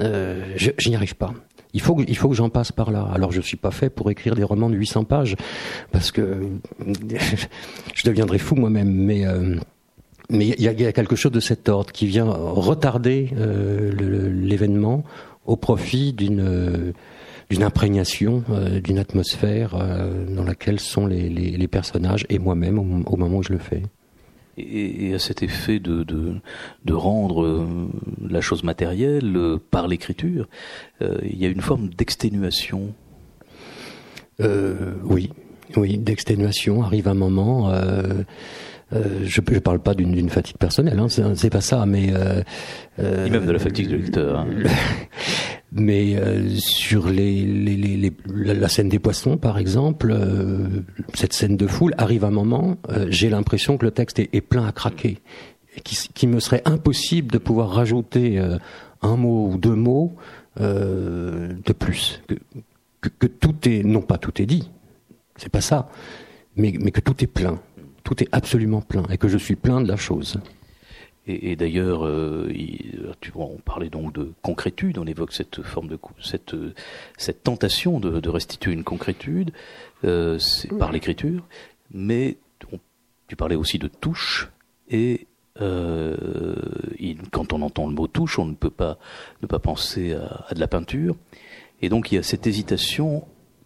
[0.00, 1.32] euh, je, n'y arrive pas.
[1.74, 3.08] Il faut, que, j'en passe par là.
[3.14, 5.36] Alors je suis pas fait pour écrire des romans de 800 pages
[5.90, 6.40] parce que
[7.94, 8.88] je deviendrai fou moi-même.
[8.90, 9.24] Mais
[10.30, 15.04] il y, a quelque chose de cet ordre qui vient retarder l'événement
[15.46, 16.92] au profit d'une
[17.52, 22.78] d'une imprégnation, euh, d'une atmosphère euh, dans laquelle sont les, les, les personnages et moi-même
[22.78, 23.82] au, au, moment où je le fais.
[24.56, 26.34] Et, et à cet effet de, de,
[26.84, 27.88] de rendre euh,
[28.26, 30.48] la chose matérielle euh, par l'écriture,
[31.02, 32.94] euh, il y a une forme d'exténuation.
[34.40, 35.30] oui,
[35.76, 37.70] oui, d'exténuation arrive un moment.
[38.94, 42.42] Euh, je ne parle pas d'une fatigue personnelle, hein, c'est pas ça, mais euh,
[42.98, 44.40] euh, même de la fatigue du lecteur.
[44.40, 44.46] Hein.
[45.72, 50.68] mais euh, sur les, les, les, les, la scène des poissons, par exemple, euh,
[51.14, 52.76] cette scène de foule arrive un moment,
[53.08, 55.18] j'ai l'impression que le texte est, est, plein à craquer,
[55.84, 58.38] qu'il qui me serait impossible de pouvoir rajouter
[59.00, 60.16] un mot ou deux mots
[60.58, 62.34] de plus, que,
[63.00, 64.70] que, que tout est, non pas tout est dit,
[65.36, 65.88] c'est pas ça,
[66.56, 67.58] mais, mais que tout est plein
[68.04, 70.38] tout est absolument plein et que je suis plein de la chose.
[71.26, 72.52] Et, et d'ailleurs, euh,
[73.36, 76.56] on parlait donc de concrétude, on évoque cette forme de cette
[77.16, 79.52] cette tentation de, de restituer une concrétude
[80.04, 80.38] euh,
[80.80, 81.46] par l'écriture,
[81.92, 82.38] mais
[82.72, 82.78] on,
[83.28, 84.50] tu parlais aussi de touche
[84.90, 85.28] et
[85.60, 86.16] euh,
[86.98, 88.98] il, quand on entend le mot touche, on ne peut pas
[89.42, 91.14] ne pas penser à, à, de la peinture,
[91.82, 93.24] et donc il y a cette hésitation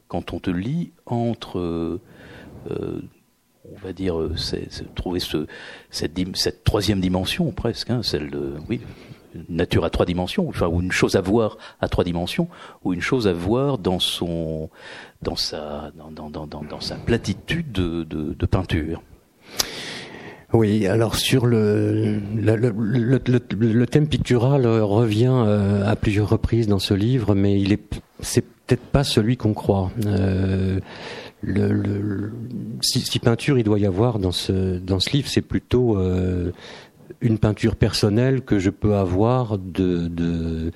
[0.09, 3.01] quand on te lit entre euh,
[3.75, 5.47] on va dire, euh, c'est, trouver ce,
[5.91, 8.81] cette, troisième dimension presque, hein, celle de, oui,
[9.49, 12.49] nature à trois dimensions, enfin, ou une chose à voir à trois dimensions,
[12.85, 15.93] ou une chose à voir dans sa,
[17.05, 19.03] platitude de, peinture.
[20.53, 27.35] Oui, alors sur le le, thème pictural revient euh, à plusieurs reprises dans ce livre,
[27.35, 29.91] mais il est c'est peut-être pas celui qu'on croit.
[30.07, 30.81] Euh,
[31.43, 32.33] le, le,
[32.81, 36.53] si, peinture il doit y avoir dans ce, dans ce livre, c'est plutôt euh,
[37.21, 40.73] une peinture personnelle que je peux avoir de, de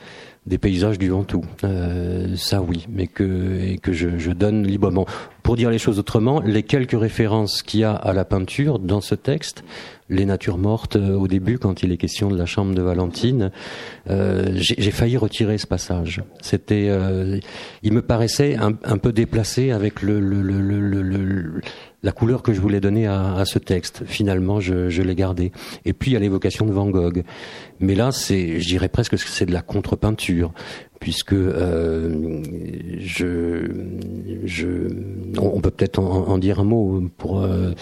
[0.46, 1.44] des paysages du Ventoux.
[1.64, 5.06] Euh, ça oui, mais que, que je, donne librement.
[5.42, 9.00] Pour dire les choses autrement, les quelques références qu'il y a à la peinture dans
[9.00, 9.64] ce texte
[10.08, 13.52] les natures mortes euh, au début quand il est question de la chambre de Valentine.
[14.08, 16.22] Euh, J'ai failli retirer ce passage.
[16.40, 16.90] C'était,
[17.82, 21.60] il me paraissait un, un, peu déplacé avec le, le, le,
[22.02, 24.04] la couleur que je voulais donner à, à ce texte.
[24.06, 25.52] Finalement, je, je l'ai gardé.
[25.84, 27.22] Et puis il y a l'évocation de Van Gogh.
[27.78, 30.52] Mais là, c'est, je dirais presque que c'est de la contre-peinture
[31.00, 32.42] puisque euh,
[33.00, 33.70] je,
[34.44, 34.66] je,
[35.38, 37.72] on peut peut-être en, en, dire un mot pour euh,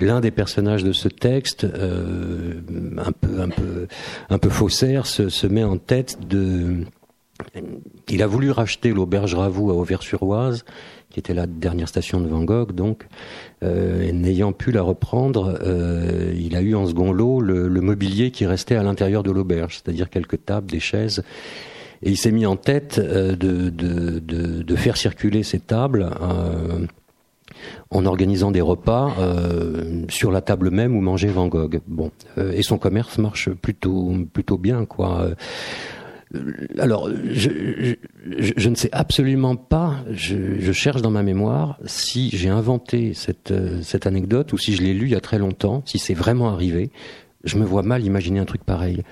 [0.00, 2.60] l'un des personnages de ce texte, euh,
[2.98, 3.86] un peu, un peu,
[4.30, 6.78] un peu faussaire, se, se, met en tête de.
[8.08, 10.64] Il a voulu racheter l'auberge Ravoux à Auvers-sur-Oise,
[11.12, 13.06] qui était la dernière station de Van Gogh, donc,
[13.62, 18.30] euh, n'ayant pu la reprendre, euh, il a eu en second lot le, le mobilier
[18.30, 21.22] qui restait à l'intérieur de l'auberge, c'est-à-dire quelques tables, des chaises
[22.02, 26.08] Et il s'est mis en tête de, de, de, de, faire circuler ces tables
[27.90, 31.80] en organisant des repas euh, sur la table même où mangeait Van Gogh.
[31.86, 35.28] Bon, euh, et son commerce marche plutôt plutôt bien, quoi.
[36.34, 40.04] Euh, alors, je, ne sais absolument pas.
[40.10, 44.94] Je, cherche dans ma mémoire si j'ai inventé cette cette anecdote ou si je l'ai
[44.94, 46.90] lu il y a très longtemps, si c'est vraiment arrivé.
[47.44, 49.02] Je me vois mal imaginer un truc pareil.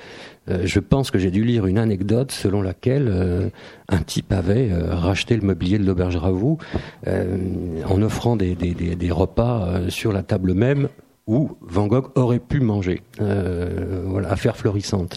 [0.48, 3.48] Euh, je pense que j'ai dû lire une anecdote selon laquelle euh,
[3.88, 6.58] un type avait euh, racheté le mobilier de l'auberge Ravoux
[7.06, 10.88] en offrant des repas sur la table même
[11.26, 13.02] où Van Gogh aurait pu manger.
[13.20, 15.16] Euh, voilà, affaire florissante.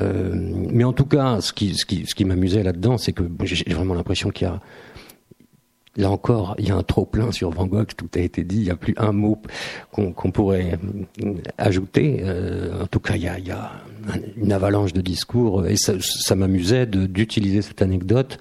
[0.00, 4.46] Euh, mais en tout cas, ce qui, m'amusait là-dedans, c'est que j'ai vraiment l'impression qu'il
[4.46, 4.60] y a
[5.98, 8.56] Là encore, il y a un trop plein sur Van Gogh, tout a été dit,
[8.56, 9.40] il n'y a plus un mot
[9.92, 10.78] qu'on pourrait
[11.24, 12.22] euh, ajouter.
[12.82, 13.72] En tout cas, il y a,
[14.36, 18.38] une avalanche de discours et ça m'amusait d'utiliser cette anecdote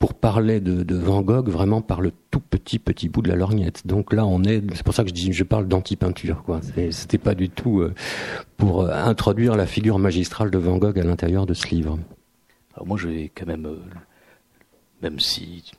[0.00, 3.86] pour parler de, Van Gogh vraiment par le tout petit petit bout de la lorgnette.
[3.86, 6.60] Donc là, on est, c'est pour ça que je dis, je parle d'anti-peinture, quoi.
[6.90, 7.94] C'était pas du tout euh,
[8.56, 11.98] pour introduire la figure magistrale de Van Gogh à l'intérieur de ce livre.
[12.74, 13.68] Alors moi, je vais quand même,
[15.02, 15.70] même si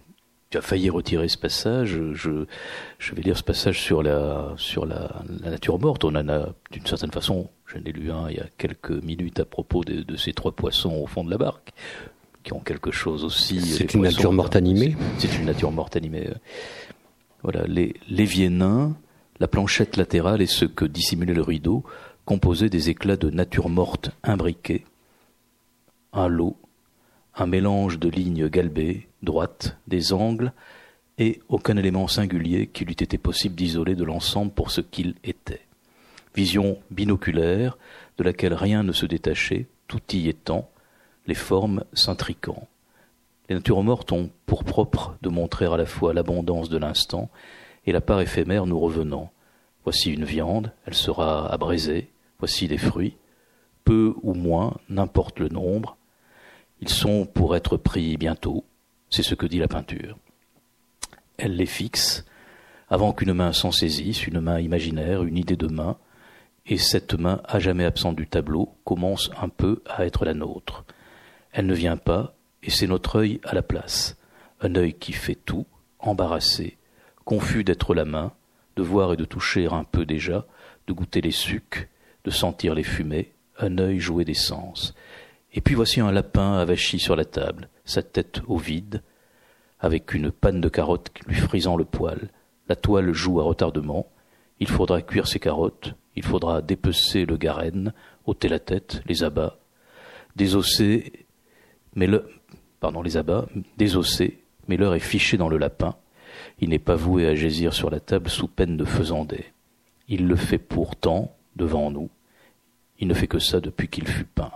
[0.52, 2.00] tu as failli retirer ce passage.
[2.14, 2.46] Je,
[3.00, 6.04] je vais lire ce passage sur la, sur la, nature morte.
[6.04, 9.40] On en a, d'une certaine façon, j'en ai lu un il y a quelques minutes
[9.40, 11.72] à propos de, ces trois poissons au fond de la barque,
[12.44, 13.62] qui ont quelque chose aussi.
[13.62, 14.96] C'est une nature morte animée.
[15.18, 16.30] C'est une nature morte animée.
[17.44, 18.96] Voilà, les, l'évier nain,
[19.40, 21.84] la planchette latérale et ce que dissimulait le rideau
[22.26, 24.86] composaient des éclats de nature morte imbriqués.
[26.14, 26.58] Un lot,
[27.36, 30.54] un mélange de lignes galbées, droite, des angles,
[31.18, 35.62] et aucun élément singulier qu'il eût été possible d'isoler de l'ensemble pour ce qu'il était.
[36.36, 37.78] Vision binoculaire,
[38.18, 40.71] de laquelle rien ne se détachait, tout y étant,
[41.32, 42.67] les formes s'intriquant.
[43.48, 47.30] Les natures mortes ont pour propre de montrer à la fois l'abondance de l'instant
[47.86, 49.32] et la part éphémère nous revenant.
[49.86, 53.15] Voici une viande, elle sera abraisée, voici des fruits,
[53.86, 55.96] peu ou moins, n'importe le nombre,
[56.82, 58.65] ils sont pour être pris bientôt,
[59.10, 60.17] c'est ce que dit la peinture.
[61.38, 62.26] Elle les fixe
[62.89, 65.96] avant qu'une main s'en saisisse, une main imaginaire, une idée de main,
[66.65, 70.84] et cette main à jamais absente du tableau commence un peu à être la nôtre.
[71.52, 72.34] Elle ne vient pas,
[72.64, 74.18] et c'est notre œil à la place,
[74.62, 75.66] un œil qui fait tout,
[76.00, 76.78] embarrassé,
[77.26, 78.34] confus d'être la main,
[78.76, 80.46] de voir et de toucher un peu déjà,
[80.88, 81.90] de goûter les sucs,
[82.24, 84.94] de sentir les fumées, un œil joué des sens.
[85.54, 89.02] Et puis voici un lapin avachi sur la table, sa tête au vide,
[89.80, 92.30] avec une panne de carottes lui frisant le poil.
[92.70, 94.08] La toile joue à retardement.
[94.60, 97.94] Il faudra cuire ses carottes, il faudra dépecer le garenne,
[98.26, 99.58] ôter la tête, les abats,
[100.36, 101.26] désosser,
[101.96, 102.30] mais le,
[102.80, 105.96] pardon, les abats, désosser, mais l'heure est fichée dans le lapin.
[106.60, 109.46] Il n'est pas voué à gésir sur la table sous peine de faisander.
[110.08, 112.10] Il le fait pourtant devant nous.
[113.00, 114.52] Il ne fait que ça depuis qu'il fut peint.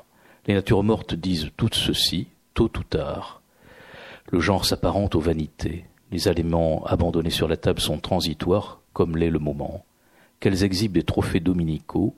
[0.48, 3.42] Les natures mortes disent toutes ceci, tôt ou tard.
[4.32, 5.86] Le genre s'apparente aux vanités.
[6.12, 9.86] Les aliments abandonnés sur la table sont transitoires, comme l'est le moment.
[10.40, 12.16] Qu'elles exhibent des trophées dominicaux,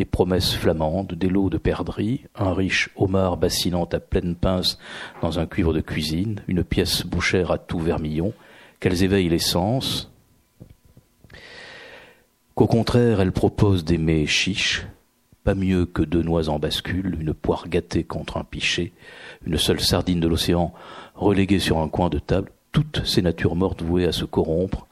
[0.00, 4.78] des promesses flamandes, des lots de perdrix, un riche homard bassinant à pleine pince
[5.20, 8.32] dans un cuivre de cuisine, une pièce bouchère à tout vermillon,
[8.80, 10.10] qu'elles éveillent les sens,
[12.54, 14.86] qu'au contraire elles proposent des mets chiches,
[15.44, 18.92] pas mieux que deux noix en bascule, une poire gâtée contre un pichet,
[19.44, 20.72] une seule sardine de l'océan
[21.14, 24.86] reléguée sur un coin de table, toutes ces natures mortes vouées à se corrompre,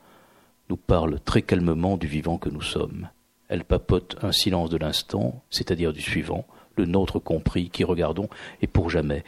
[0.68, 3.08] nous parlent très calmement du vivant que nous sommes.
[3.48, 6.46] Elles papotent un silence de l'instant, c'est-à-dire du suivant,
[6.78, 8.28] le nôtre compris, qui regardons,
[8.62, 9.24] et pour jamais.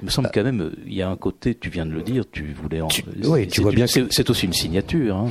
[0.00, 2.24] Il me semble quand même, il y a un côté, tu viens de le dire,
[2.30, 2.88] tu voulais en...
[2.88, 5.16] Tu, oui, tu vois bien C'est aussi une signature.
[5.16, 5.30] Hein.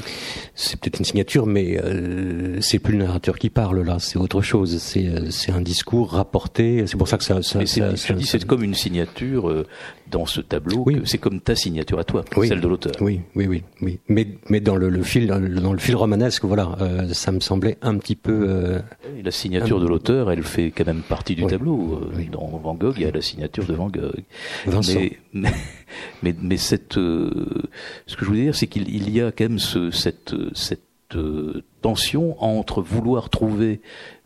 [0.56, 4.42] C'est peut-être une signature, mais euh, c'est plus le narrateur qui parle là, c'est autre
[4.42, 4.78] chose.
[4.80, 7.42] C'est euh, c'est un discours rapporté, c'est pour ça que ça...
[7.42, 9.68] ça, ça, ça dis, c'est comme une signature euh,
[10.12, 11.02] dans ce tableau, oui.
[11.06, 12.48] c'est comme ta signature à toi, oui.
[12.48, 12.92] celle de l'auteur.
[13.00, 14.00] Oui, oui, oui, oui.
[14.10, 15.40] Mais, mais dans le, le fil, dans
[15.74, 18.46] le, fil romanesque, voilà, euh, ça me semblait un petit peu.
[18.48, 18.80] Euh,
[19.24, 21.46] la signature de l'auteur, elle fait quand même partie du.
[21.52, 22.02] Tableau.
[22.16, 22.30] Oui.
[22.32, 24.24] Dans Van Gogh, il y a la signature de Van Gogh.
[24.66, 25.00] Vincent.
[25.00, 25.52] Mais, mais,
[26.24, 27.64] mais, mais cette, euh,
[28.08, 30.82] ce que je voulais dire, c'est qu'il il y a quand même ce, cette, cette
[31.16, 33.82] euh, tension entre vouloir trouver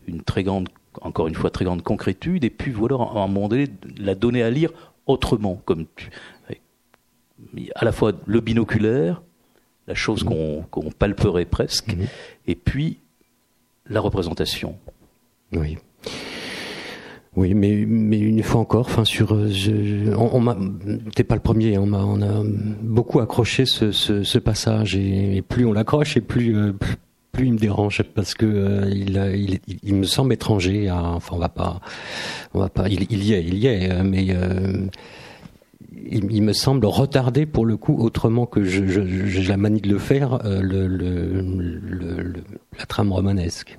[0.06, 0.68] une très grande
[1.02, 3.66] encore une fois très grande concrétude et puis voilà à un moment donné
[3.98, 4.70] la donner à lire
[5.06, 6.10] autrement, comme tu,
[7.74, 9.22] à la fois le binoculaire,
[9.86, 10.28] la chose mmh.
[10.70, 12.04] qu'on qu palperait presque, mmh.
[12.48, 12.98] et puis
[13.88, 14.76] la représentation.
[15.52, 15.78] Oui.
[17.36, 20.56] Oui, mais mais une fois encore, enfin sur, on, m'a,
[21.14, 22.42] t'es pas le premier, on m'a, on a
[22.82, 26.72] beaucoup accroché ce, passage et, plus on l'accroche et plus
[27.32, 30.90] plus il me dérange parce que il, il, me semble étranger.
[30.90, 31.80] enfin, on va pas,
[32.54, 32.88] on va pas.
[32.88, 34.34] Il, y est, il y est, mais
[36.10, 39.98] il, me semble retarder pour le coup, autrement que j'ai je, la manie de le
[39.98, 42.32] faire, euh, le,
[42.78, 43.78] la trame romanesque.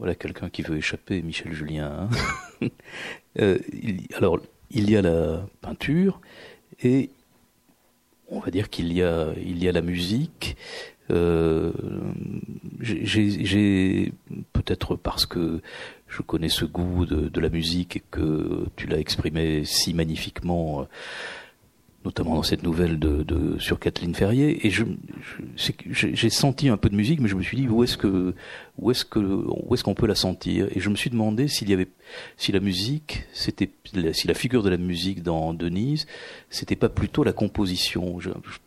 [0.00, 2.08] Voilà quelqu'un qui veut échapper, Michel Julien.
[2.62, 2.68] Hein.
[3.38, 3.58] Euh,
[4.16, 4.40] alors,
[4.72, 6.20] il y a la peinture
[6.82, 7.10] et
[8.26, 10.56] on va dire qu'il y a, il y a la musique.
[11.10, 11.70] Euh,
[12.80, 14.12] j'ai
[14.52, 15.60] peut-être parce que
[16.08, 20.84] je connais ce goût de, la musique et que tu l'as exprimé si magnifiquement, euh,
[22.04, 24.66] notamment dans cette nouvelle de, sur Kathleen Ferrier.
[24.66, 24.84] Et je,
[25.56, 28.34] j'ai senti un peu de musique, mais je me suis dit où est-ce que
[28.78, 30.68] où est-ce que où est-ce qu'on peut la sentir?
[30.74, 31.88] Et je me suis demandé s'il y avait
[32.36, 33.70] si la musique, c'était
[34.12, 36.06] si la figure de la musique dans Denise,
[36.48, 38.18] c'était pas plutôt la composition.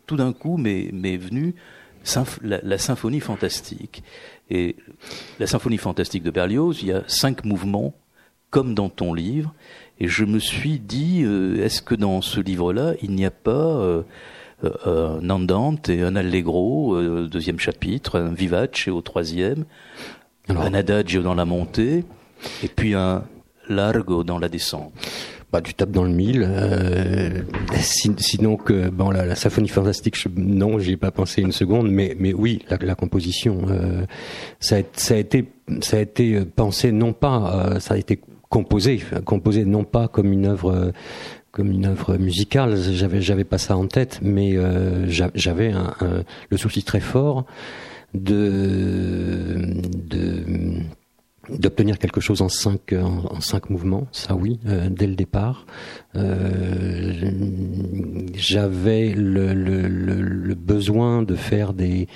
[0.06, 1.54] tout d'un coup, m'est venu
[2.42, 4.02] la, symphonie fantastique.
[4.50, 4.76] Et
[5.38, 7.94] la symphonie fantastique de Berlioz, il y a cinq mouvements,
[8.50, 9.54] comme dans ton livre.
[10.00, 13.50] Et je me suis dit, euh, est-ce que dans ce livre-là, il n'y a pas
[13.50, 14.02] euh,
[14.64, 19.64] euh, un andante et un allegro, deuxième chapitre, un vivace au troisième,
[20.48, 22.04] un adagio dans la montée,
[22.62, 23.24] et puis un
[23.68, 24.92] largo dans la descente?
[25.54, 26.44] Bah, tu tapes dans le mille.
[26.44, 27.42] Euh,
[27.78, 31.88] sinon que bon la, la symphonie fantastique, je, non, j'y ai pas pensé une seconde,
[31.88, 34.04] mais mais oui, la, la composition, euh,
[34.58, 35.44] ça, a, ça a été
[35.80, 38.18] ça a été pensé non pas, euh, ça a été
[38.54, 40.92] composé, composé non pas comme une œuvre
[41.50, 46.22] comme une œuvre musicale, j'avais j'avais pas ça en tête, mais euh, j'avais un, un,
[46.50, 47.46] le souci très fort
[48.14, 49.58] de
[50.12, 50.44] de
[51.50, 55.66] d'obtenir quelque chose en cinq en, cinq mouvements ça oui euh, dès le départ.
[56.16, 57.12] Euh,
[58.34, 62.06] j'avais le, le, le, besoin de faire des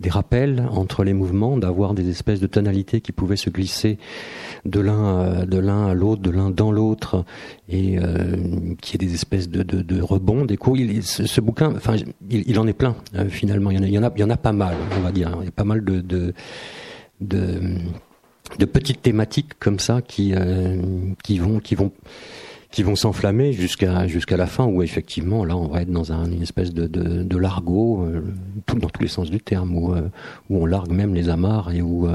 [0.00, 3.98] des rappels entre les mouvements d'avoir des espèces de tonalités qui pouvaient se glisser
[4.64, 7.24] de l'un euh, de l'un à l'autre de l'un dans l'autre
[7.68, 8.36] et euh,
[8.80, 11.96] qui est des espèces de, de, de rebonds des il, ce, bouquin enfin
[12.30, 12.96] il, il, en est plein
[13.28, 13.70] finalement.
[13.70, 15.00] Il y en a il y en a il y en a pas mal on
[15.00, 15.36] va dire.
[15.40, 16.34] Il y a pas mal de, de,
[17.20, 17.60] de
[18.58, 20.80] de petites thématiques comme ça qui euh,
[21.22, 21.92] qui vont qui vont
[22.70, 26.30] qui vont s'enflammer jusqu'à jusqu'à la fin où effectivement là on va être dans un,
[26.30, 28.22] une espèce de, de, largot euh,
[28.66, 30.08] dans tous les sens du terme où euh,
[30.48, 32.08] où on largue même les amarres et où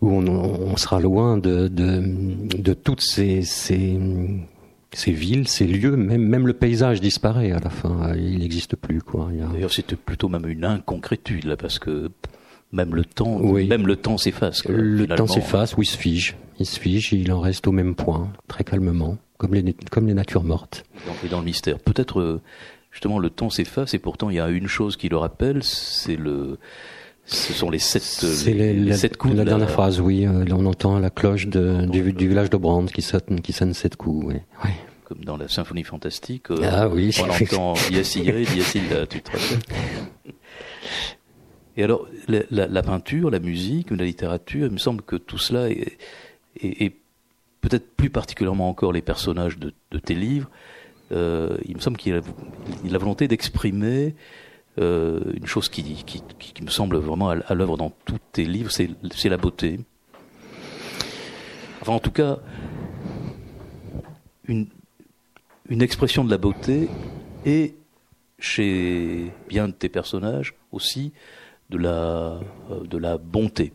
[0.00, 3.98] où on, on, sera loin de de, toutes ces, ces
[4.92, 9.00] ces villes, ces lieux, même même le paysage disparaît à la fin, il n'existe plus.
[9.52, 12.10] D'ailleurs, c'était plutôt même une inconcrétude là, parce que
[12.74, 14.64] même le temps, même le temps s'efface.
[14.66, 16.36] Le temps s'efface, oui, il se fige.
[16.58, 20.06] Il se fige et il en reste au même point, très calmement, comme les, comme
[20.06, 20.84] les natures mortes.
[21.06, 21.78] Donc, dans le mystère.
[21.78, 22.40] Peut-être, euh,
[22.90, 26.16] justement, le temps s'efface et pourtant il y a une chose qui le rappelle, c'est
[26.16, 26.58] le,
[27.26, 29.34] ce sont les sept, les, la, sept coups.
[29.34, 30.26] La dernière phrase, oui.
[30.26, 33.72] Euh, on entend la cloche de, du, du, village de Brand qui sonne, qui sonne
[33.72, 34.26] sept coups.
[34.26, 34.34] Oui.
[34.64, 34.70] oui.
[35.04, 36.50] Comme dans la symphonie fantastique.
[36.50, 37.14] Euh, ah oui.
[37.20, 38.72] On entend Yes, Yes,
[39.08, 40.34] tu te rappelles
[41.76, 45.98] et alors, la, peinture, la musique, la littérature, il me semble que tout cela est,
[46.60, 46.94] est,
[47.60, 50.48] peut-être plus particulièrement encore les personnages de, tes livres,
[51.12, 52.20] euh, il me semble qu'il a,
[52.84, 54.14] la volonté d'exprimer
[54.78, 58.70] euh, une chose qui, qui, qui, me semble vraiment à, l'œuvre dans tous tes livres,
[58.70, 59.80] c'est, c'est la beauté.
[61.80, 62.38] Enfin, en tout cas,
[64.46, 64.68] une,
[65.68, 66.88] une expression de la beauté
[67.44, 67.74] et
[68.38, 71.12] chez bien de tes personnages aussi
[71.70, 71.90] de la,
[72.70, 73.72] euh, de la bonté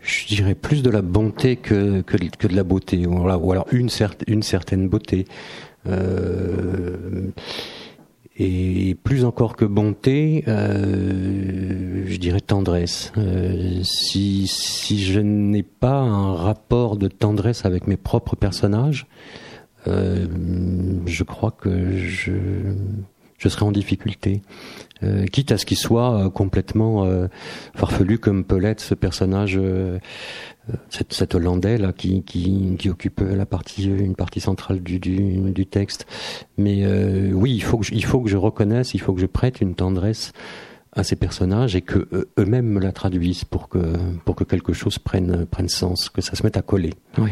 [0.00, 3.88] je dirais plus de la bonté que, que, que de la beauté, ou alors une,
[4.26, 5.24] une certaine beauté.
[5.88, 7.30] Euh,
[8.38, 13.12] et plus encore que bonté, euh, je dirais tendresse.
[13.16, 19.06] Euh, si, si je n'ai pas un rapport de tendresse avec mes propres personnages,
[19.88, 20.26] euh,
[21.06, 22.32] je crois que je,
[23.38, 24.42] je serai en difficulté.
[25.02, 27.26] Euh, quitte à ce qu'il soit euh, complètement euh,
[27.74, 29.60] farfelu comme peut l'être ce personnage,
[30.88, 35.50] cette, cet Hollandais là qui, qui, qui, occupe la partie, une partie centrale du, du,
[35.52, 36.06] du texte.
[36.56, 36.86] Mais
[37.32, 39.60] oui, il faut, que je, il faut que je reconnaisse, il faut que je prête
[39.60, 40.32] une tendresse
[40.92, 42.08] à ces personnages et que
[42.38, 43.78] eux-mêmes me la traduisent pour que
[44.24, 46.94] pour que quelque chose prenne prenne sens, que ça se mette à coller.
[47.18, 47.30] Oui.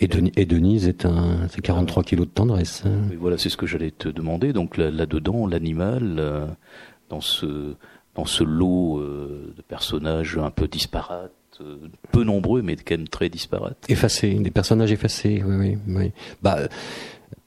[0.00, 2.82] Et, et, Denise est un, c'est 43 kilos de tendresse.
[3.10, 4.52] Oui, voilà, c'est ce que j'allais te demander.
[4.52, 6.48] Donc là-dedans, l'animal,
[7.10, 7.74] dans ce
[8.14, 11.32] dans ce lot euh, de personnages un peu disparates,
[12.10, 13.78] peu nombreux, mais quand même très disparates.
[13.88, 15.78] Effacés, des personnages effacés, oui, oui.
[15.88, 16.12] oui.
[16.42, 16.58] Bah,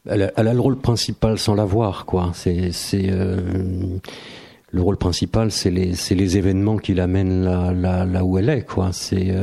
[0.06, 2.32] elle a, le rôle principal sans l'avoir, quoi.
[2.34, 8.38] C'est, c'est le rôle principal, c'est les, les événements qui l'amènent là, là, là où
[8.38, 8.92] elle est, quoi.
[8.92, 9.34] C'est,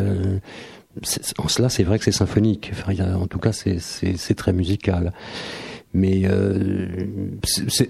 [1.39, 2.73] en cela, c'est vrai que c'est symphonique.
[2.89, 5.13] En tout cas, c'est, très musical.
[5.93, 6.87] Mais euh,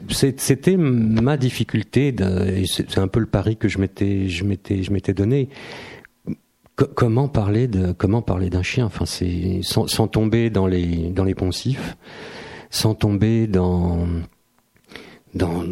[0.08, 2.14] c'était ma difficulté
[2.66, 5.50] c'est un peu le pari que je m'étais je m'étais je m'étais donné.
[6.76, 8.86] Comment parler de comment parler d'un chien?
[8.86, 11.98] Enfin c'est sans, sans, tomber dans les dans les poncifs
[12.70, 14.06] sans tomber dans
[15.34, 15.64] dans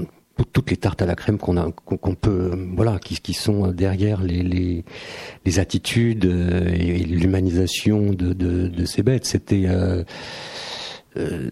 [0.44, 4.84] toutes les tartes à la crème qu'on a qu'on peut voilà qui, sont derrière les
[5.58, 10.04] attitudes euh, et l'humanisation de, ces bêtes c'était euh,
[11.16, 11.50] euh,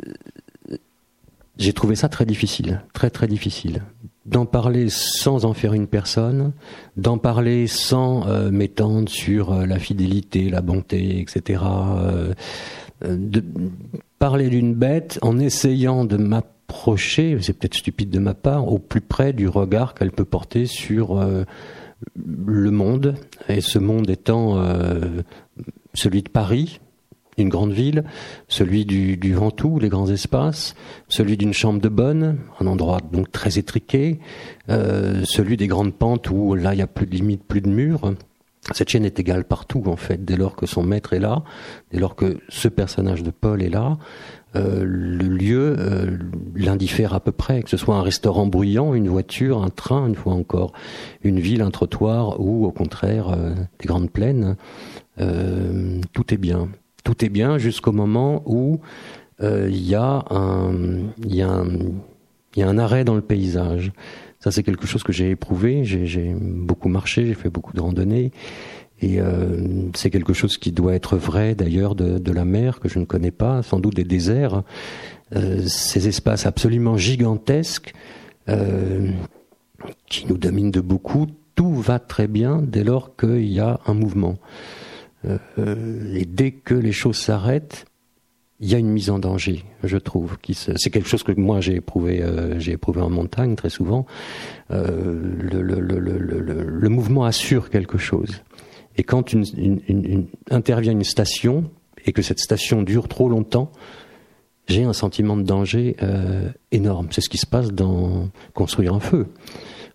[1.59, 3.82] j'ai trouvé ça très difficile, très très difficile.
[4.26, 6.53] D'en parler sans en faire une personne,
[6.97, 11.62] d'en parler sans euh, m'étendre sur euh, la fidélité, la bonté, etc.
[11.64, 12.34] Euh,
[13.03, 13.43] de
[14.18, 16.16] parler d'une bête en essayant de
[16.69, 20.67] m'approcher, c'est peut-être stupide de ma part, au plus près du regard qu'elle peut porter
[20.67, 21.21] sur
[22.17, 23.14] le monde,
[23.49, 24.62] et ce monde étant
[25.95, 26.81] celui de Paris,
[27.39, 28.05] une grande ville,
[28.49, 30.75] celui du, du Ventoux, les grands espaces,
[31.09, 34.21] celui d'une chambre de bonne, un endroit donc très étriqué,
[34.71, 37.69] euh, celui des grandes pentes où là il n'y a plus de limite, plus de
[37.69, 38.14] murs.
[38.73, 41.43] Cette chaîne est égale partout en fait, dès lors que son maître est là,
[41.93, 43.99] dès lors que ce personnage de Paul est là,
[44.57, 46.18] euh, le lieu euh,
[46.54, 50.14] l'indiffère à peu près, que ce soit un restaurant bruyant, une voiture, un train, une
[50.14, 50.72] fois encore,
[51.22, 54.57] une ville, un trottoir ou au contraire euh, des grandes plaines,
[56.12, 56.68] tout est bien
[57.02, 58.80] tout est bien jusqu'au moment où
[59.40, 61.09] il y a un
[62.78, 63.92] arrêt dans le paysage.
[64.40, 65.84] Ça, c'est quelque chose que j'ai éprouvé.
[65.84, 68.32] J'ai beaucoup marché, j'ai fait beaucoup de randonnées.
[69.01, 72.99] Et euh, c'est quelque chose qui doit être vrai d'ailleurs de, la mer que je
[72.99, 74.62] ne connais pas, sans doute des déserts,
[75.34, 77.92] euh, ces espaces absolument gigantesques
[78.49, 79.11] euh,
[80.09, 81.26] qui nous dominent de beaucoup.
[81.55, 84.36] Tout va très bien dès lors qu'il y a un mouvement.
[85.57, 87.86] Et dès que les choses s'arrêtent,
[88.61, 90.36] il y a une mise en danger, je trouve.
[90.53, 92.24] C'est quelque chose que moi j'ai éprouvé,
[92.59, 94.07] j'ai éprouvé en montagne très souvent.
[94.70, 98.42] Le, mouvement assure quelque chose.
[98.97, 99.34] Et quand
[100.51, 101.70] intervient une station
[102.05, 103.70] et que cette station dure trop longtemps,
[104.68, 107.09] j'ai un sentiment de danger euh, énorme.
[107.11, 109.28] C'est ce qui se passe dans construire un feu,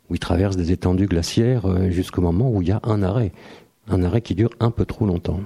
[0.10, 3.32] où il traverse des étendues glaciaires euh, jusqu'au moment où il y a un arrêt
[3.88, 5.42] un arrêt qui dure un peu trop longtemps.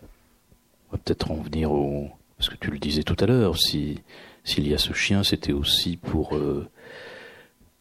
[0.00, 2.08] On va peut-être en venir au...
[2.38, 4.02] Parce que tu le disais tout à l'heure, si
[4.44, 6.68] s'il y a ce chien, c'était aussi pour, euh,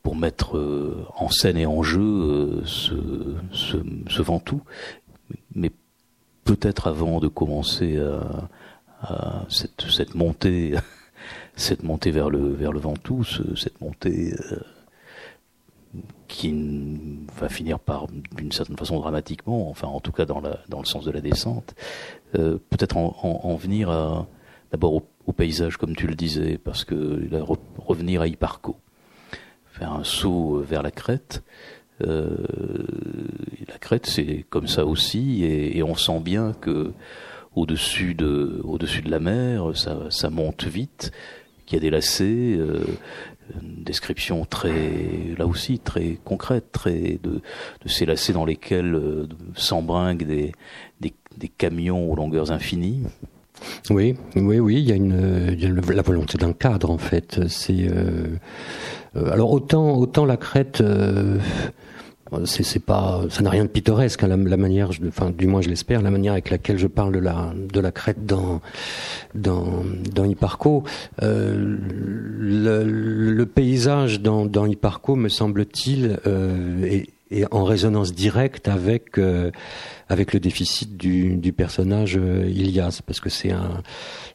[0.04, 2.93] pour mettre euh, en scène et en jeu euh, ce,
[3.51, 3.78] ce,
[4.10, 4.62] ce, Ventoux.
[5.56, 5.72] Mais
[6.43, 7.97] peut-être avant de commencer
[9.01, 10.76] à, cette, cette montée,
[11.56, 13.24] cette montée vers le, vers le Ventoux,
[13.56, 14.34] cette montée
[16.28, 16.51] qui
[17.38, 20.86] va finir par, d'une certaine façon, dramatiquement, enfin en tout cas dans, la, dans le
[20.86, 21.76] sens de la descente,
[22.36, 24.26] euh, peut-être en, en, venir à,
[24.72, 27.30] d'abord au, paysage, comme tu le disais, parce que
[27.78, 28.76] revenir à Hipparco,
[29.74, 31.43] faire un saut vers la crête.
[32.05, 32.30] Euh,
[33.67, 36.93] la crête, c'est comme ça aussi, et, on sent bien que
[37.55, 41.11] au-dessus de, au-dessus de la mer, ça, ça monte vite,
[41.65, 42.84] qu'il y a des lacets, euh,
[43.61, 47.41] une description très, là aussi, très concrète, très de,
[47.82, 50.53] de ces lacets dans lesquels euh, s'embringuent des,
[50.99, 51.13] des,
[51.49, 53.03] camions aux longueurs infinies.
[53.89, 55.55] Oui, oui, oui, il y a une,
[55.93, 57.39] la volonté d'un cadre en fait.
[57.47, 58.28] C'est euh,
[59.16, 60.82] euh alors autant, autant la crête.
[60.82, 61.39] Euh,
[62.45, 65.70] c'est pas ça n'a rien de pittoresque hein, la, la, manière enfin du moins je
[65.70, 68.61] l'espère la manière avec laquelle je parle de la de la crête dans
[69.36, 70.84] dans dans Hipparco
[71.22, 71.78] euh,
[72.39, 79.18] le, le, paysage dans dans Hipparco me semble-t-il euh, est, est, en résonance directe avec
[79.18, 79.52] euh,
[80.10, 83.82] avec le déficit du, du personnage euh, Ilias parce que c'est un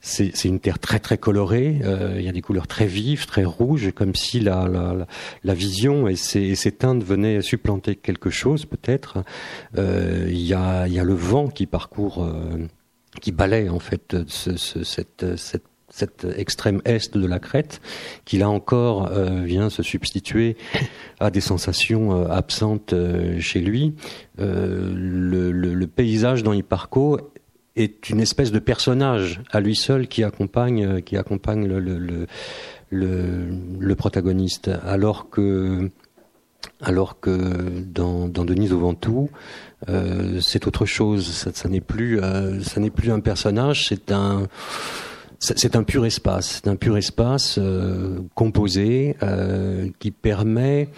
[0.01, 1.81] c'est une terre très très colorée.
[1.85, 5.07] Euh, il y a des couleurs très vives, très rouges, comme si la, la,
[5.45, 9.25] la vision et ces, ces, teintes venaient supplanter quelque chose peut-être.
[9.77, 12.27] Il, y a, il y a le vent qui parcourt,
[13.21, 15.65] qui balaye en fait ce, ce, cette, cette
[15.99, 17.81] cette extrême est de la crête,
[18.25, 20.57] qui là encore euh, vient se substituer
[21.19, 23.95] à des sensations euh, absentes euh, chez lui.
[24.39, 27.19] Le, paysage dans Hipparco
[27.75, 31.01] est une espèce de personnage à lui seul qui accompagne,
[32.91, 35.91] le, protagoniste, alors que
[36.81, 39.31] dans, Denise au Ventoux,
[40.41, 41.51] c'est autre chose.
[41.53, 44.47] Ça n'est plus un personnage, c'est un,
[45.39, 49.17] c'est un pur espace, c'est un pur espace euh, composé
[49.99, 50.89] qui permet,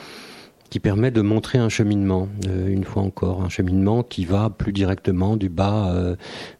[0.71, 2.29] qui permet de montrer un cheminement.
[2.47, 6.17] une fois encore, un cheminement qui va plus directement du bas,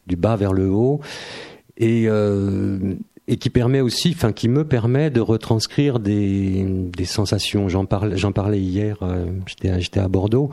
[0.07, 1.01] du bas vers le haut.
[1.77, 2.07] Et,
[3.27, 7.69] et qui permet aussi, enfin qui me permet de retranscrire des, des sensations.
[7.69, 8.97] J'en parlais, j'en parlais hier.
[9.01, 10.49] Euh, j'étais, j'étais à Bordeaux.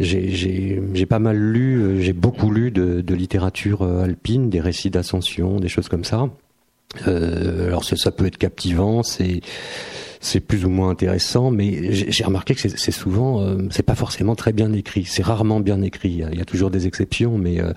[0.00, 4.88] J'ai pas mal lu, euh, j'ai beaucoup lu de, de, littérature euh, alpine, des récits
[4.88, 6.30] d'ascension, des choses comme ça.
[7.06, 9.40] Euh, alors ça, ça peut être captivant, c'est
[10.22, 14.34] c'est plus ou moins intéressant, mais j'ai remarqué que c'est souvent, euh, c'est pas forcément
[14.34, 15.04] très bien écrit.
[15.06, 16.22] C'est rarement bien écrit.
[16.30, 17.72] Il y a toujours des exceptions, mais euh,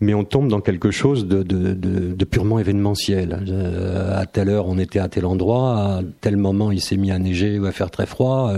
[0.00, 3.44] mais on tombe dans quelque chose de, de, purement événementiel.
[3.48, 7.12] Euh, à telle heure, on était à tel endroit, à tel moment, il s'est mis
[7.12, 8.52] à neiger ou à faire très froid.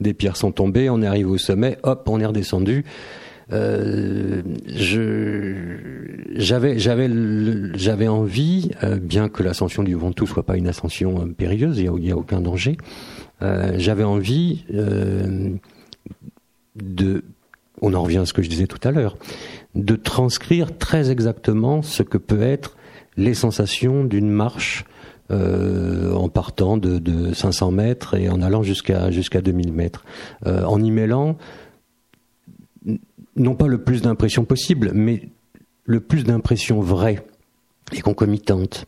[0.00, 2.84] des pierres sont tombées, on est arrivé au sommet, hop, on est redescendu.
[3.52, 4.42] Euh,
[6.34, 7.10] j'avais j'avais
[7.74, 12.04] j'avais envie, euh, bien que l'ascension du Ventoux soit pas une ascension euh, périlleuse, il
[12.04, 12.76] y a, aucun danger.
[13.40, 14.64] j'avais envie
[16.76, 17.24] de,
[17.82, 19.18] on en revient à ce que je disais tout à l'heure,
[19.74, 22.76] de transcrire très exactement ce que peut être
[23.18, 24.86] les sensations d'une marche
[25.30, 30.06] en partant de, de, 500 mètres et en allant jusqu'à jusqu'à 2000 mètres,
[30.46, 31.36] en y mêlant
[33.36, 35.28] non pas le plus d'impressions possible, mais
[35.84, 37.24] le plus d'impressions vraies
[37.92, 38.86] et concomitantes,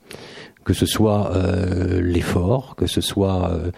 [0.64, 3.70] que ce soit euh, l'effort, que ce soit euh,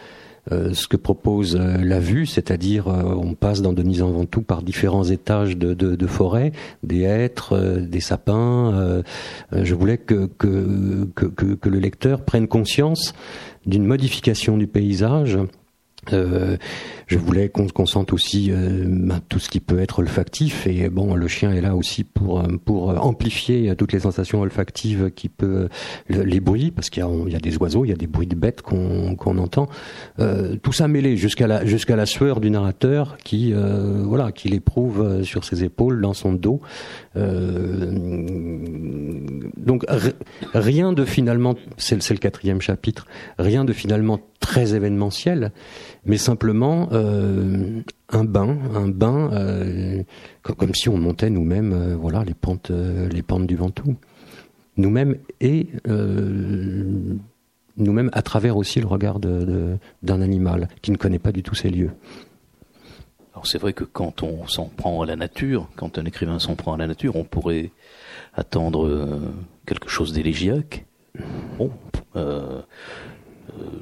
[0.52, 5.04] euh, ce que propose la vue, c'est-à-dire on passe dans Denise en Ventoux par différents
[5.04, 6.52] étages de, de, forêt,
[6.82, 9.02] des hêtres, des sapins.
[9.52, 13.12] je voulais que, que, que, le lecteur prenne conscience
[13.66, 15.38] d'une modification du paysage
[16.12, 16.57] euh,
[17.07, 20.66] je voulais qu'on sente aussi euh, ben, tout ce qui peut être olfactif.
[20.66, 25.11] Et bon le chien est là aussi pour euh, pour amplifier toutes les sensations olfactives
[25.14, 25.68] qui peut
[26.09, 28.62] les bruits parce qu'il y, a des oiseaux il y a des bruits de bêtes
[28.62, 29.68] qu'on qu'on entend.
[30.62, 35.44] Tout ça mêlé jusqu'à la jusqu'à la sueur du narrateur qui voilà qui l'éprouve sur
[35.44, 36.61] ses épaules dans son dos.
[39.57, 39.84] Donc
[40.55, 43.07] rien de finalement c'est le quatrième chapitre
[43.38, 45.53] rien de finalement très événementiel
[46.07, 50.03] mais simplement euh, un bain, un bain euh,
[50.42, 53.96] comme si on montait nous-mêmes, euh, voilà, les pentes, les pentes du Ventoux,
[54.78, 55.68] nous-mêmes et
[57.76, 61.68] nous-mêmes à travers aussi le regard d'un animal qui ne connaît pas du tout ces
[61.68, 61.90] lieux.
[63.34, 66.55] Alors c'est vrai que quand on s'en prend à la nature, quand un écrivain s'en
[66.55, 67.70] prend à la nature, on pourrait
[68.34, 69.20] attendre
[69.66, 70.86] quelque chose d'élégiaque.
[71.59, 71.70] Bon,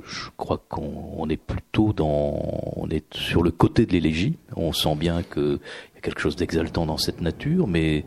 [0.06, 4.36] je crois qu'on est plutôt dans, on est sur le côté de l'élégie.
[4.54, 5.58] On sent bien qu'il
[5.94, 8.04] y a quelque chose d'exaltant dans cette nature, mais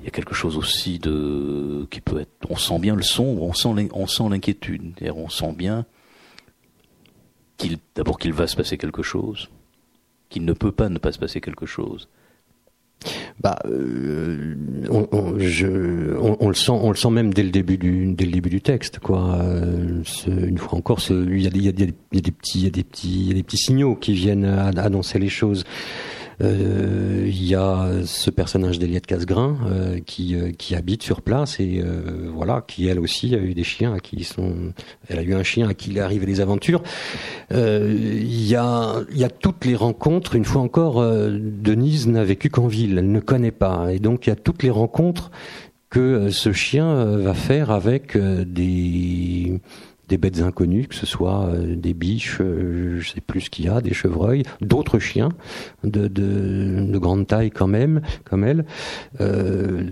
[0.00, 2.30] il y a quelque chose aussi de qui peut être.
[2.50, 4.94] On sent bien le sombre, on sent on sent l'inquiétude.
[5.14, 5.86] On sent bien
[7.94, 9.48] d'abord qu'il va se passer quelque chose,
[10.28, 12.08] qu'il ne peut pas ne pas se passer quelque chose
[13.40, 14.54] bah, euh,
[14.90, 18.60] on, le sent, on le sent même dès le début du, dès le début du
[18.60, 19.36] texte, quoi.
[19.36, 21.92] Euh, une fois encore, il y a, des
[22.32, 25.18] petits, il y a des petits, il y a des petits signaux qui viennent annoncer
[25.18, 25.64] les choses.
[26.42, 31.60] Euh, il y a ce personnage d'Eliette Casgrain euh, qui, euh, qui habite sur place
[31.60, 31.82] et
[32.32, 34.72] voilà, qui elle aussi a eu des chiens à qui sont,
[35.08, 36.82] elle a eu un chien à qui il est arrivé des aventures.
[37.50, 40.34] Il y a, il y a toutes les rencontres.
[40.34, 44.30] Une fois encore, Denise n'a vécu qu'en ville, elle ne connaît pas et donc il
[44.30, 45.30] y a toutes les rencontres
[45.90, 49.60] que ce chien va faire avec des
[50.08, 53.64] des bêtes inconnues, que ce soit euh, des biches, euh, je sais plus ce qu'il
[53.64, 55.30] y a, des chevreuils, d'autres chiens
[55.84, 58.64] de, de, de, grande taille quand même, comme elle.
[59.20, 59.90] Euh,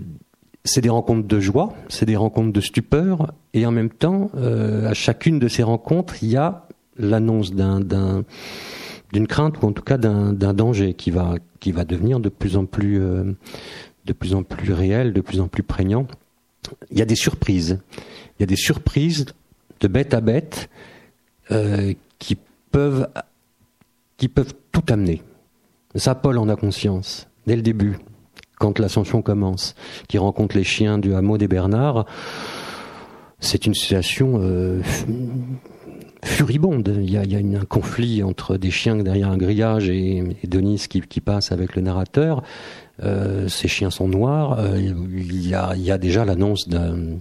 [0.63, 4.95] c'est des rencontres de joie, c'est des rencontres de stupeur, et en même temps, à
[4.95, 8.23] chacune de ces rencontres, il y a l'annonce d'un, d'un
[9.13, 12.99] d'une crainte ou en tout cas d'un, danger qui va devenir de plus en plus
[12.99, 16.07] de plus en plus réel, de plus en plus prégnant.
[16.89, 17.79] Il y a des surprises.
[18.39, 19.27] Il y a des surprises
[19.79, 20.69] de bête à bête
[21.51, 22.37] euh, qui
[22.71, 23.07] peuvent
[24.71, 25.21] tout amener.
[25.95, 27.97] Ça, Paul en a conscience dès le début,
[28.59, 29.75] quand l'ascension commence,
[30.07, 32.05] qui rencontre les chiens du hameau des Bernards.
[33.39, 34.81] C'est une situation euh,
[36.23, 36.97] furibonde.
[37.01, 41.51] Il y a, un conflit entre des chiens derrière un grillage et, Denise qui, passe
[41.51, 42.43] avec le narrateur.
[43.03, 44.59] Euh, ces chiens sont noirs.
[44.75, 47.19] il y a déjà l'annonce d'un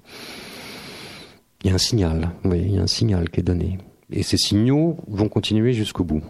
[1.65, 3.79] il y a un signal, oui, il y a un signal qui est donné.
[4.13, 6.23] Et ces signaux vont continuer jusqu'au bout.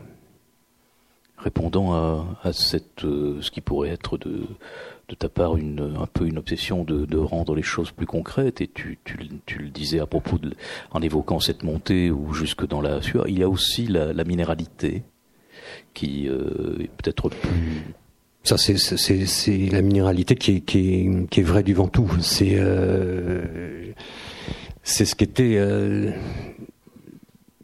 [1.37, 1.93] répondant
[2.43, 4.47] à, cette, ce qui pourrait être de,
[5.09, 8.61] de ta part une, un peu une obsession de, de rendre les choses plus concrètes
[8.63, 10.55] et tu, tu, tu le disais à propos de,
[10.91, 14.25] en évoquant cette montée ou jusque dans la sueur, il y a aussi la, la
[14.25, 15.03] minéralité
[15.93, 17.83] qui euh, est peut-être plus
[18.47, 22.11] ça, c'est, c'est, c'est la minéralité qui est, qui est, qui est vraie du Ventoux.
[22.21, 23.87] C'est, euh,
[24.85, 26.13] c'est ce qui était, euh,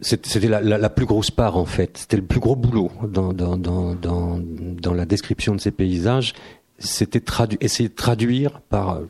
[0.00, 1.98] c'était la, plus grosse part en fait.
[1.98, 6.32] C'était le plus gros boulot dans, dans, dans, dans, la description de ces paysages.
[6.78, 7.22] C'était
[7.60, 9.04] essayer de traduire par euh,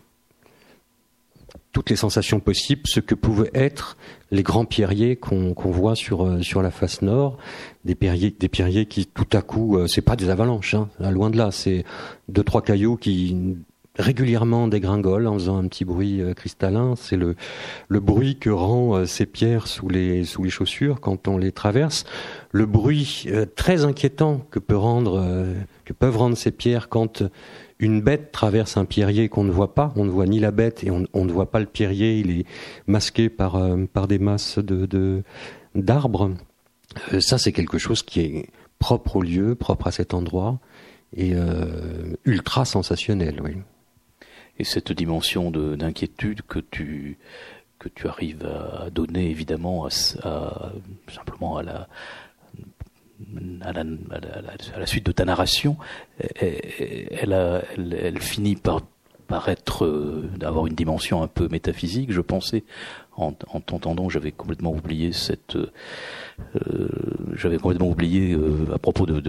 [1.71, 3.97] toutes les sensations possibles ce que pouvaient être
[4.33, 7.39] les grands pierriers qu'on voit sur euh, sur la face nord,
[7.85, 11.31] des pierriers des pierriers qui tout à coup euh, c'est pas des avalanches, hein, loin
[11.31, 11.85] de là, c'est
[12.29, 13.57] deux trois cailloux qui
[14.01, 16.95] régulièrement dégringolent en faisant un petit bruit cristallin.
[16.97, 17.37] C'est le
[17.89, 22.05] le bruit que rend ces pierres sous les sous les chaussures quand on les traverse.
[22.53, 23.27] Le bruit
[23.57, 25.47] très inquiétant que peut rendre
[25.85, 27.23] que peuvent rendre ces pierres quand
[27.81, 30.85] une bête traverse un pierrier qu'on ne voit pas, on ne voit ni la bête
[30.85, 32.47] et on, ne voit pas le pierrier, il est
[32.87, 35.23] masqué par, euh, par des masses de,
[35.75, 36.31] d'arbres.
[37.13, 38.47] Euh, ça, c'est quelque chose qui est
[38.79, 40.61] propre au lieu, propre à cet endroit
[41.17, 43.57] et euh, ultra sensationnel, oui.
[44.61, 47.17] Et cette dimension d'inquiétude que tu
[47.79, 49.91] que tu arrives à donner évidemment à
[51.09, 51.89] simplement à la
[54.85, 55.79] suite de ta narration,
[56.37, 58.83] elle, finit par
[59.31, 62.11] paraître euh, d'avoir une dimension un peu métaphysique.
[62.13, 62.65] Je pensais,
[63.17, 66.89] en, en t'entendant, j'avais complètement oublié cette, euh,
[67.35, 69.23] j'avais complètement oublié euh, à propos de,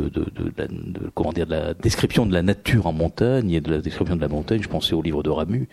[0.57, 0.67] la,
[1.13, 4.21] comment dire, de la description de la nature en montagne et de la description de
[4.21, 4.61] la montagne.
[4.63, 5.69] Je pensais au livre de Ramu,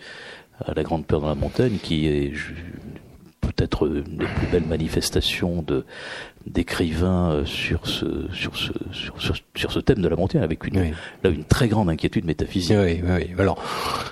[0.63, 2.33] à la grande peur dans la montagne, qui est
[3.41, 5.85] peut-être une des plus belles manifestations de
[6.49, 9.15] d'écrivains euh, sur ce sur ce sur,
[9.55, 10.93] sur, ce thème de la montagne avec une
[11.23, 12.77] là une très grande inquiétude métaphysique.
[12.79, 13.29] Oui, oui.
[13.37, 13.61] Alors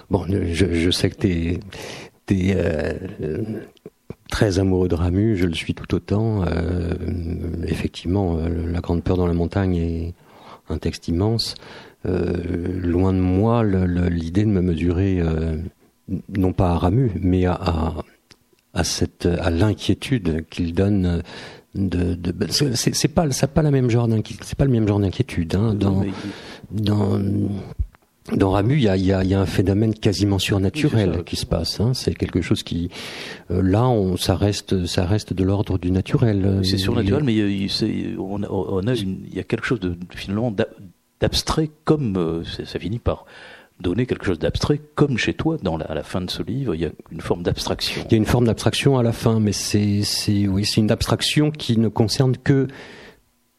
[0.10, 1.60] bon, je, je sais que t'es
[2.26, 2.94] t'es euh,
[4.30, 6.44] très amoureux de Ramu, je le suis tout autant.
[6.44, 6.94] Euh,
[7.66, 10.14] effectivement, la grande peur dans la montagne est
[10.70, 11.56] un texte immense.
[12.06, 15.22] loin de moi l'idée de me mesurer
[16.38, 17.94] non pas à Ramu, mais à, à
[18.74, 21.24] à cette à l'inquiétude qu'il donne
[21.78, 24.10] de, de c'est pas ça pas la même genre
[24.42, 25.74] c'est pas le même genre d'inquiétude hein.
[25.74, 26.04] dans
[26.72, 27.20] dans
[28.36, 31.46] dans Ramu, il y a, y, a, y a, un phénomène quasiment surnaturel qui se
[31.46, 31.80] passe.
[31.80, 31.94] Hein.
[31.94, 32.90] C'est quelque chose qui,
[33.52, 36.60] euh, là, on, ça reste, ça reste de l'ordre du naturel.
[36.64, 37.70] C'est surnaturel, mais il
[38.20, 40.54] on a, on a y a quelque chose de finalement
[41.22, 43.26] d'abstrait, comme euh, ça finit par
[43.80, 45.58] donner quelque chose d'abstrait, comme chez toi,
[45.88, 48.04] à la fin de ce livre, il y a une forme d'abstraction.
[48.06, 50.02] Il y a une forme d'abstraction à la fin, mais c'est,
[50.48, 52.68] oui, c'est une abstraction qui ne concerne que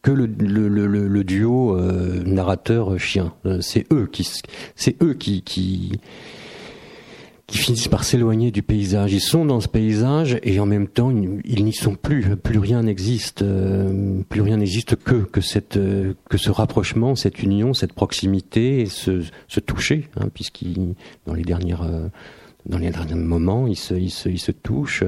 [0.01, 3.33] que le, le, duo euh, narrateur chien.
[3.45, 4.25] Euh, c'est eux qui,
[4.75, 5.99] c'est eux qui
[7.49, 9.11] qui finissent par s'éloigner du paysage.
[9.11, 12.35] Ils sont dans ce paysage et en même temps ils, n'y sont plus.
[12.37, 13.41] Plus rien n'existe.
[13.41, 18.81] Euh, plus rien n'existe que que cette euh, que ce rapprochement, cette union, cette proximité,
[18.81, 20.93] et ce, toucher, hein, puisqu'ils
[21.25, 22.07] dans les dernières euh,
[22.67, 25.03] dans les derniers moments ils se ils se, ils se touchent.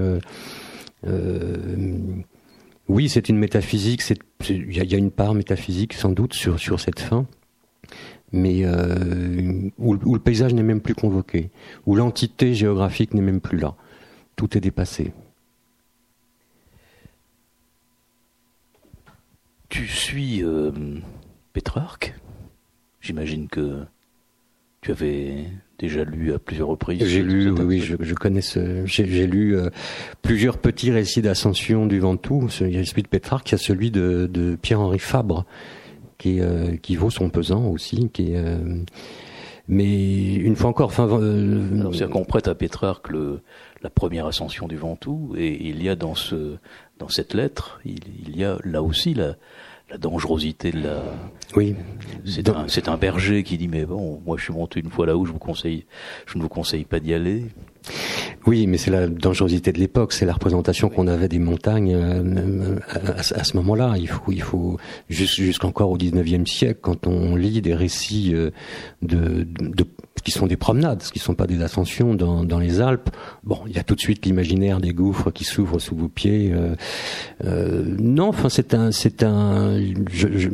[2.88, 4.02] oui, c'est une métaphysique.
[4.50, 7.28] Il y y a une part métaphysique sans doute sur sur cette fin
[8.32, 11.50] mais euh, où, le paysage n'est même plus convoqué,
[11.86, 13.76] où l'entité géographique n'est même plus là.
[14.36, 15.14] Tout est dépassé.
[19.70, 20.72] Tu suis euh,
[21.54, 22.16] Pétrarque
[23.00, 23.84] J'imagine que
[24.82, 25.46] tu avais
[25.80, 27.04] déjà lu à plusieurs reprises.
[27.04, 28.86] J'ai lu, oui, je, je, connais ce.
[28.86, 29.70] J'ai lu euh,
[30.22, 32.48] plusieurs petits récits d'ascension du Ventoux.
[32.62, 35.46] Il y a celui de Pétrarque, il y a celui de, de Pierre-Henri Fabre,
[36.22, 38.60] qui, euh, qui vaut son pesant aussi, qui euh,
[39.68, 43.42] mais une fois encore, enfin, euh, c'est qu'on prête à Pétrarque le,
[43.82, 46.58] la première ascension du Ventoux, et il y a dans ce,
[47.00, 49.36] dans cette lettre, il, il y a là aussi la,
[49.90, 51.04] la dangerosité de la.
[51.56, 51.76] Oui.
[52.24, 55.08] C'est un, c'est un berger qui dit mais bon, moi je suis monté une fois
[55.08, 55.86] là où je vous conseille,
[56.28, 57.46] je ne vous conseille pas d'y aller.
[58.48, 62.80] Oui, mais c'est la dangerosité de l'époque, c'est la représentation qu'on avait des montagnes euh,
[62.90, 63.96] à, ce moment-là.
[63.98, 64.78] Il faut, il faut
[65.10, 68.50] jusqu'encore au 19e siècle, quand on lit des récits euh,
[69.02, 69.86] de, de,
[70.24, 73.10] qui sont des promenades, ce qui ne sont pas des ascensions dans, dans, les Alpes.
[73.44, 76.52] Bon, il y a tout de suite l'imaginaire des gouffres qui s'ouvrent sous vos pieds.
[76.54, 76.76] Euh,
[77.44, 79.80] euh, non, enfin c'est un, c'est un,
[80.12, 80.50] je, je,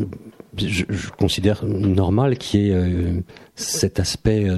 [0.58, 3.22] je, considère normal qu'il y ait euh,
[3.55, 4.58] cet aspect euh,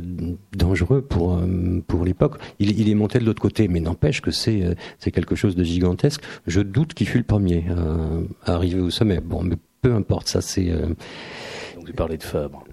[0.55, 2.37] dangereux pour euh, pour l'époque.
[2.59, 5.63] Il, il, est monté de l'autre côté, mais n'empêche que c'est c'est quelque chose de
[5.63, 6.21] gigantesque.
[6.47, 7.65] Je doute qu'il fut le premier
[8.45, 9.19] à arriver au sommet.
[9.19, 10.71] Bon, mais peu importe, ça c'est
[11.75, 12.63] entendu parler de Fabre.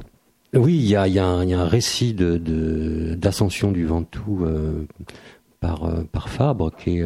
[0.55, 4.47] Oui, il y a, y, a un récit d'ascension du Ventoux
[5.61, 7.05] par, par Fabre qui est,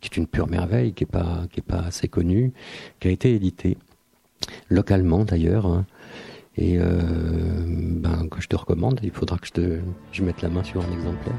[0.00, 2.52] qui est une pure merveille, qui n'est pas, qui est pas assez connue,
[3.00, 3.78] qui a été édité
[4.68, 5.66] localement d'ailleurs.
[5.66, 5.86] Hein.
[6.56, 9.80] et ben, que je te recommande, il faudra que
[10.12, 11.36] je mette la main sur un exemplaire.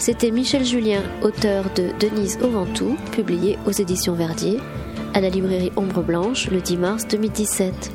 [0.00, 4.58] C'était Michel Julien, auteur de Denise au Ventoux, publié aux éditions Verdier,
[5.12, 7.92] à la librairie Ombre Blanche le 10 mars 2017.